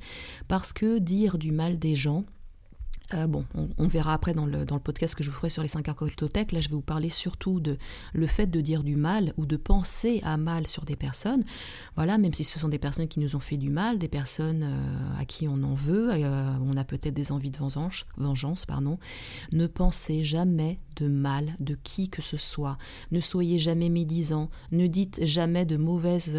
parce 0.49 0.73
que 0.73 0.99
dire 0.99 1.37
du 1.37 1.53
mal 1.53 1.79
des 1.79 1.95
gens, 1.95 2.25
euh, 3.15 3.27
bon, 3.27 3.45
on, 3.79 3.89
verra 3.89 4.15
après 4.15 4.35
dans 4.35 4.47
le, 4.47 4.65
dans 4.65 4.79
podcast 4.79 5.15
que 5.15 5.23
je 5.23 5.31
vous 5.31 5.37
ferai 5.37 5.51
sur 5.51 5.63
les 5.63 5.69
5 5.69 5.89
arcotothèques. 5.89 6.53
Là, 6.53 6.61
je 6.61 6.69
vais 6.69 6.75
vous 6.75 6.81
parler 6.81 7.11
surtout 7.11 7.61
de 7.61 7.77
le 8.13 8.27
fait 8.27 8.47
de 8.47 8.61
dire 8.61 8.83
du 8.83 8.97
mal 8.97 9.33
ou 9.37 9.47
de 9.47 9.57
penser 9.57 10.21
à 10.25 10.37
mal 10.37 10.67
sur 10.67 10.85
des 10.85 10.97
personnes. 10.97 11.45
Voilà, 11.97 12.19
même 12.19 12.33
si 12.33 12.45
ce 12.45 12.59
sont 12.59 12.69
des 12.69 12.79
personnes 12.79 13.09
qui 13.09 13.21
nous 13.21 13.37
ont 13.37 13.41
fait 13.41 13.57
du 13.57 13.71
mal, 13.71 13.99
des 13.99 14.09
personnes 14.09 14.63
euh, 14.63 15.21
à 15.21 15.25
qui 15.25 15.49
on 15.49 15.63
en 15.63 15.75
veut, 15.75 16.11
euh, 16.13 16.53
on 16.65 16.77
a 16.77 16.85
peut-être 16.85 17.15
des 17.15 17.33
envies 17.33 17.51
de 17.51 17.59
vengeance, 17.59 18.07
vengeance 18.17 18.67
pardon. 18.67 18.99
Ne 19.53 19.67
pensez 19.67 20.25
jamais 20.25 20.79
de 21.01 21.09
mal 21.09 21.57
de 21.61 21.77
qui 21.83 22.09
que 22.09 22.23
ce 22.23 22.37
soit. 22.37 22.77
Ne 23.11 23.21
soyez 23.21 23.59
jamais 23.59 23.89
médisant. 23.89 24.51
Ne 24.73 24.87
dites 24.87 25.25
jamais 25.25 25.65
de 25.67 25.77
mauvaises 25.77 26.39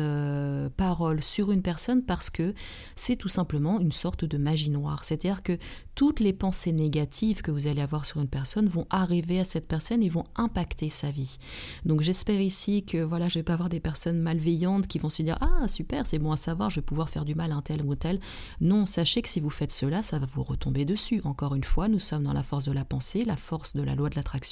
paroles 0.77 1.23
sur 1.23 1.51
une 1.51 1.61
personne 1.61 2.03
parce 2.03 2.29
que 2.29 2.53
c'est 2.95 3.15
tout 3.15 3.29
simplement 3.29 3.79
une 3.79 3.91
sorte 3.91 4.25
de 4.25 4.37
magie 4.37 4.69
noire. 4.69 5.03
C'est-à-dire 5.03 5.43
que 5.43 5.57
toutes 5.95 6.19
les 6.19 6.33
pensées 6.33 6.71
négatives 6.71 7.41
que 7.41 7.51
vous 7.51 7.67
allez 7.67 7.81
avoir 7.81 8.05
sur 8.05 8.21
une 8.21 8.27
personne 8.27 8.67
vont 8.67 8.85
arriver 8.89 9.39
à 9.39 9.43
cette 9.43 9.67
personne 9.67 10.03
et 10.03 10.09
vont 10.09 10.25
impacter 10.35 10.89
sa 10.89 11.11
vie. 11.11 11.37
Donc 11.85 12.01
j'espère 12.01 12.39
ici 12.41 12.83
que 12.83 13.03
voilà, 13.03 13.27
je 13.27 13.39
vais 13.39 13.43
pas 13.43 13.53
avoir 13.53 13.69
des 13.69 13.79
personnes 13.79 14.19
malveillantes 14.19 14.87
qui 14.87 14.99
vont 14.99 15.09
se 15.09 15.21
dire 15.21 15.37
ah 15.41 15.67
super, 15.67 16.05
c'est 16.05 16.19
bon 16.19 16.31
à 16.31 16.37
savoir, 16.37 16.69
je 16.69 16.77
vais 16.77 16.85
pouvoir 16.85 17.09
faire 17.09 17.25
du 17.25 17.35
mal 17.35 17.51
à 17.51 17.55
un 17.55 17.61
tel 17.61 17.81
ou 17.83 17.95
tel. 17.95 18.19
Non, 18.59 18.85
sachez 18.85 19.21
que 19.21 19.29
si 19.29 19.39
vous 19.39 19.49
faites 19.49 19.71
cela, 19.71 20.03
ça 20.03 20.19
va 20.19 20.25
vous 20.25 20.43
retomber 20.43 20.85
dessus. 20.85 21.21
Encore 21.23 21.55
une 21.55 21.63
fois, 21.63 21.87
nous 21.87 21.99
sommes 21.99 22.23
dans 22.23 22.33
la 22.33 22.43
force 22.43 22.65
de 22.65 22.71
la 22.71 22.85
pensée, 22.85 23.23
la 23.25 23.35
force 23.35 23.75
de 23.75 23.83
la 23.83 23.95
loi 23.95 24.09
de 24.09 24.15
l'attraction. 24.15 24.50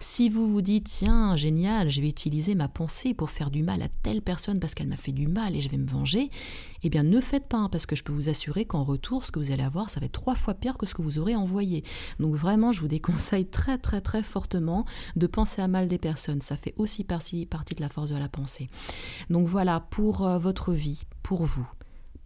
Si 0.00 0.28
vous 0.28 0.50
vous 0.50 0.62
dites 0.62 0.84
tiens, 0.84 1.36
génial, 1.36 1.88
je 1.88 2.00
vais 2.00 2.08
utiliser 2.08 2.54
ma 2.54 2.68
pensée 2.68 3.14
pour 3.14 3.30
faire 3.30 3.50
du 3.50 3.62
mal 3.62 3.82
à 3.82 3.88
telle 3.88 4.22
personne 4.22 4.60
parce 4.60 4.74
qu'elle 4.74 4.88
m'a 4.88 4.96
fait 4.96 5.12
du 5.12 5.26
mal 5.26 5.54
et 5.56 5.60
je 5.60 5.68
vais 5.68 5.76
me 5.76 5.86
venger, 5.86 6.30
eh 6.82 6.90
bien 6.90 7.02
ne 7.02 7.20
faites 7.20 7.48
pas 7.48 7.68
parce 7.70 7.86
que 7.86 7.96
je 7.96 8.04
peux 8.04 8.12
vous 8.12 8.28
assurer 8.28 8.64
qu'en 8.64 8.84
retour, 8.84 9.24
ce 9.24 9.32
que 9.32 9.38
vous 9.38 9.52
allez 9.52 9.62
avoir, 9.62 9.90
ça 9.90 10.00
va 10.00 10.06
être 10.06 10.12
trois 10.12 10.34
fois 10.34 10.54
pire 10.54 10.78
que 10.78 10.86
ce 10.86 10.94
que 10.94 11.02
vous 11.02 11.18
aurez 11.18 11.36
envoyé. 11.36 11.84
Donc 12.18 12.34
vraiment, 12.34 12.72
je 12.72 12.80
vous 12.80 12.88
déconseille 12.88 13.46
très 13.46 13.78
très 13.78 14.00
très 14.00 14.22
fortement 14.22 14.84
de 15.16 15.26
penser 15.26 15.62
à 15.62 15.68
mal 15.68 15.88
des 15.88 15.98
personnes. 15.98 16.40
Ça 16.40 16.56
fait 16.56 16.74
aussi 16.76 17.04
partie, 17.04 17.46
partie 17.46 17.74
de 17.74 17.80
la 17.80 17.88
force 17.88 18.10
de 18.10 18.16
la 18.16 18.28
pensée. 18.28 18.68
Donc 19.30 19.46
voilà, 19.46 19.80
pour 19.80 20.26
euh, 20.26 20.38
votre 20.38 20.72
vie, 20.72 21.02
pour 21.22 21.44
vous, 21.44 21.68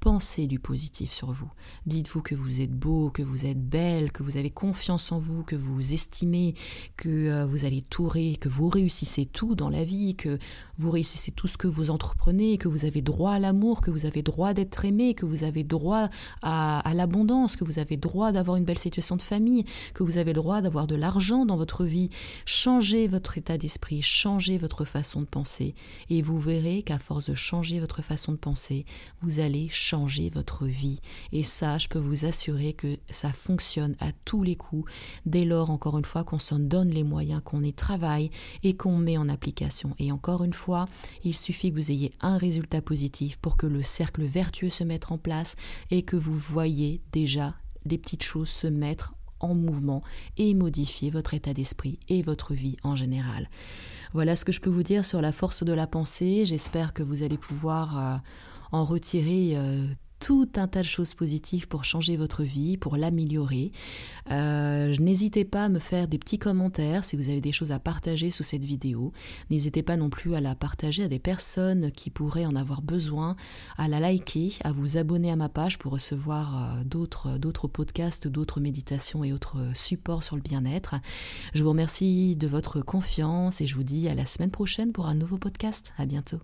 Pensez 0.02 0.48
du 0.48 0.58
positif 0.58 1.12
sur 1.12 1.30
vous. 1.30 1.48
Dites-vous 1.86 2.22
que 2.22 2.34
vous 2.34 2.60
êtes 2.60 2.72
beau, 2.72 3.10
que 3.10 3.22
vous 3.22 3.46
êtes 3.46 3.64
belle, 3.64 4.10
que 4.10 4.24
vous 4.24 4.36
avez 4.36 4.50
confiance 4.50 5.12
en 5.12 5.20
vous, 5.20 5.44
que 5.44 5.54
vous 5.54 5.92
estimez 5.92 6.54
que 6.96 7.08
euh, 7.08 7.46
vous 7.46 7.64
allez 7.64 7.82
tout 7.82 8.08
que 8.08 8.48
vous 8.48 8.68
réussissez 8.68 9.26
tout 9.26 9.54
dans 9.54 9.68
la 9.68 9.84
vie, 9.84 10.16
que 10.16 10.40
vous 10.76 10.90
réussissez 10.90 11.30
tout 11.30 11.46
ce 11.46 11.56
que 11.56 11.68
vous 11.68 11.88
entreprenez, 11.88 12.58
que 12.58 12.66
vous 12.66 12.84
avez 12.84 13.00
droit 13.00 13.30
à 13.34 13.38
l'amour, 13.38 13.80
que 13.80 13.92
vous 13.92 14.04
avez 14.04 14.22
droit 14.22 14.54
d'être 14.54 14.84
aimé, 14.84 15.14
que 15.14 15.24
vous 15.24 15.44
avez 15.44 15.62
droit 15.62 16.08
à, 16.42 16.80
à 16.80 16.94
l'abondance, 16.94 17.54
que 17.54 17.62
vous 17.62 17.78
avez 17.78 17.96
droit 17.96 18.32
d'avoir 18.32 18.56
une 18.56 18.64
belle 18.64 18.78
situation 18.78 19.14
de 19.14 19.22
famille, 19.22 19.64
que 19.94 20.02
vous 20.02 20.18
avez 20.18 20.32
le 20.32 20.40
droit 20.40 20.62
d'avoir 20.62 20.88
de 20.88 20.96
l'argent 20.96 21.46
dans 21.46 21.56
votre 21.56 21.84
vie. 21.84 22.10
Changez 22.44 23.06
votre 23.06 23.38
état 23.38 23.56
d'esprit, 23.56 24.02
changez 24.02 24.58
votre 24.58 24.84
façon 24.84 25.20
de 25.20 25.26
penser, 25.26 25.76
et 26.10 26.22
vous 26.22 26.40
verrez 26.40 26.82
qu'à 26.82 26.98
force 26.98 27.30
de 27.30 27.34
changer 27.34 27.78
votre 27.78 28.02
façon 28.02 28.32
de 28.32 28.36
penser, 28.36 28.84
vous 29.20 29.38
allez 29.38 29.68
changer 29.68 29.91
votre 30.32 30.66
vie. 30.66 31.00
Et 31.32 31.42
ça, 31.42 31.78
je 31.78 31.88
peux 31.88 31.98
vous 31.98 32.24
assurer 32.24 32.72
que 32.72 32.98
ça 33.10 33.32
fonctionne 33.32 33.94
à 34.00 34.12
tous 34.24 34.42
les 34.42 34.56
coups, 34.56 34.90
dès 35.26 35.44
lors, 35.44 35.70
encore 35.70 35.98
une 35.98 36.04
fois, 36.04 36.24
qu'on 36.24 36.38
s'en 36.38 36.58
donne 36.58 36.90
les 36.90 37.04
moyens, 37.04 37.42
qu'on 37.44 37.62
y 37.62 37.72
travaille 37.72 38.30
et 38.62 38.74
qu'on 38.74 38.96
met 38.96 39.18
en 39.18 39.28
application. 39.28 39.94
Et 39.98 40.10
encore 40.10 40.44
une 40.44 40.54
fois, 40.54 40.88
il 41.24 41.36
suffit 41.36 41.70
que 41.70 41.76
vous 41.76 41.90
ayez 41.90 42.12
un 42.20 42.38
résultat 42.38 42.82
positif 42.82 43.36
pour 43.36 43.56
que 43.56 43.66
le 43.66 43.82
cercle 43.82 44.24
vertueux 44.24 44.70
se 44.70 44.84
mette 44.84 45.12
en 45.12 45.18
place 45.18 45.56
et 45.90 46.02
que 46.02 46.16
vous 46.16 46.36
voyez 46.36 47.00
déjà 47.12 47.54
des 47.84 47.98
petites 47.98 48.22
choses 48.22 48.48
se 48.48 48.66
mettre 48.66 49.14
en 49.40 49.54
mouvement 49.54 50.02
et 50.36 50.54
modifier 50.54 51.10
votre 51.10 51.34
état 51.34 51.52
d'esprit 51.52 51.98
et 52.08 52.22
votre 52.22 52.54
vie 52.54 52.76
en 52.82 52.96
général. 52.96 53.50
Voilà 54.14 54.36
ce 54.36 54.44
que 54.44 54.52
je 54.52 54.60
peux 54.60 54.70
vous 54.70 54.82
dire 54.82 55.04
sur 55.04 55.20
la 55.20 55.32
force 55.32 55.64
de 55.64 55.72
la 55.72 55.86
pensée. 55.86 56.46
J'espère 56.46 56.92
que 56.92 57.02
vous 57.02 57.22
allez 57.22 57.38
pouvoir 57.38 57.98
euh, 57.98 58.16
en 58.72 58.84
retirer 58.84 59.52
euh, 59.56 59.86
tout 60.22 60.48
un 60.54 60.68
tas 60.68 60.82
de 60.82 60.86
choses 60.86 61.14
positives 61.14 61.66
pour 61.66 61.84
changer 61.84 62.16
votre 62.16 62.44
vie, 62.44 62.76
pour 62.76 62.96
l'améliorer. 62.96 63.72
Euh, 64.30 64.94
n'hésitez 65.00 65.44
pas 65.44 65.64
à 65.64 65.68
me 65.68 65.80
faire 65.80 66.06
des 66.06 66.18
petits 66.18 66.38
commentaires 66.38 67.02
si 67.02 67.16
vous 67.16 67.28
avez 67.28 67.40
des 67.40 67.50
choses 67.50 67.72
à 67.72 67.80
partager 67.80 68.30
sous 68.30 68.44
cette 68.44 68.64
vidéo. 68.64 69.12
N'hésitez 69.50 69.82
pas 69.82 69.96
non 69.96 70.10
plus 70.10 70.36
à 70.36 70.40
la 70.40 70.54
partager 70.54 71.02
à 71.02 71.08
des 71.08 71.18
personnes 71.18 71.90
qui 71.90 72.10
pourraient 72.10 72.46
en 72.46 72.54
avoir 72.54 72.82
besoin, 72.82 73.34
à 73.78 73.88
la 73.88 73.98
liker, 73.98 74.52
à 74.62 74.70
vous 74.70 74.96
abonner 74.96 75.32
à 75.32 75.36
ma 75.36 75.48
page 75.48 75.76
pour 75.76 75.90
recevoir 75.90 76.76
euh, 76.78 76.84
d'autres, 76.84 77.66
podcasts, 77.66 78.28
d'autres 78.28 78.60
méditations 78.60 79.24
et 79.24 79.32
autres 79.32 79.72
supports 79.74 80.22
sur 80.22 80.36
le 80.36 80.42
bien-être. 80.42 80.94
Je 81.52 81.64
vous 81.64 81.70
remercie 81.70 82.36
de 82.36 82.46
votre 82.46 82.80
confiance 82.80 83.60
et 83.60 83.66
je 83.66 83.74
vous 83.74 83.82
dis 83.82 84.08
à 84.08 84.14
la 84.14 84.24
semaine 84.24 84.52
prochaine 84.52 84.92
pour 84.92 85.08
un 85.08 85.16
nouveau 85.16 85.38
podcast. 85.38 85.92
À 85.98 86.06
bientôt. 86.06 86.38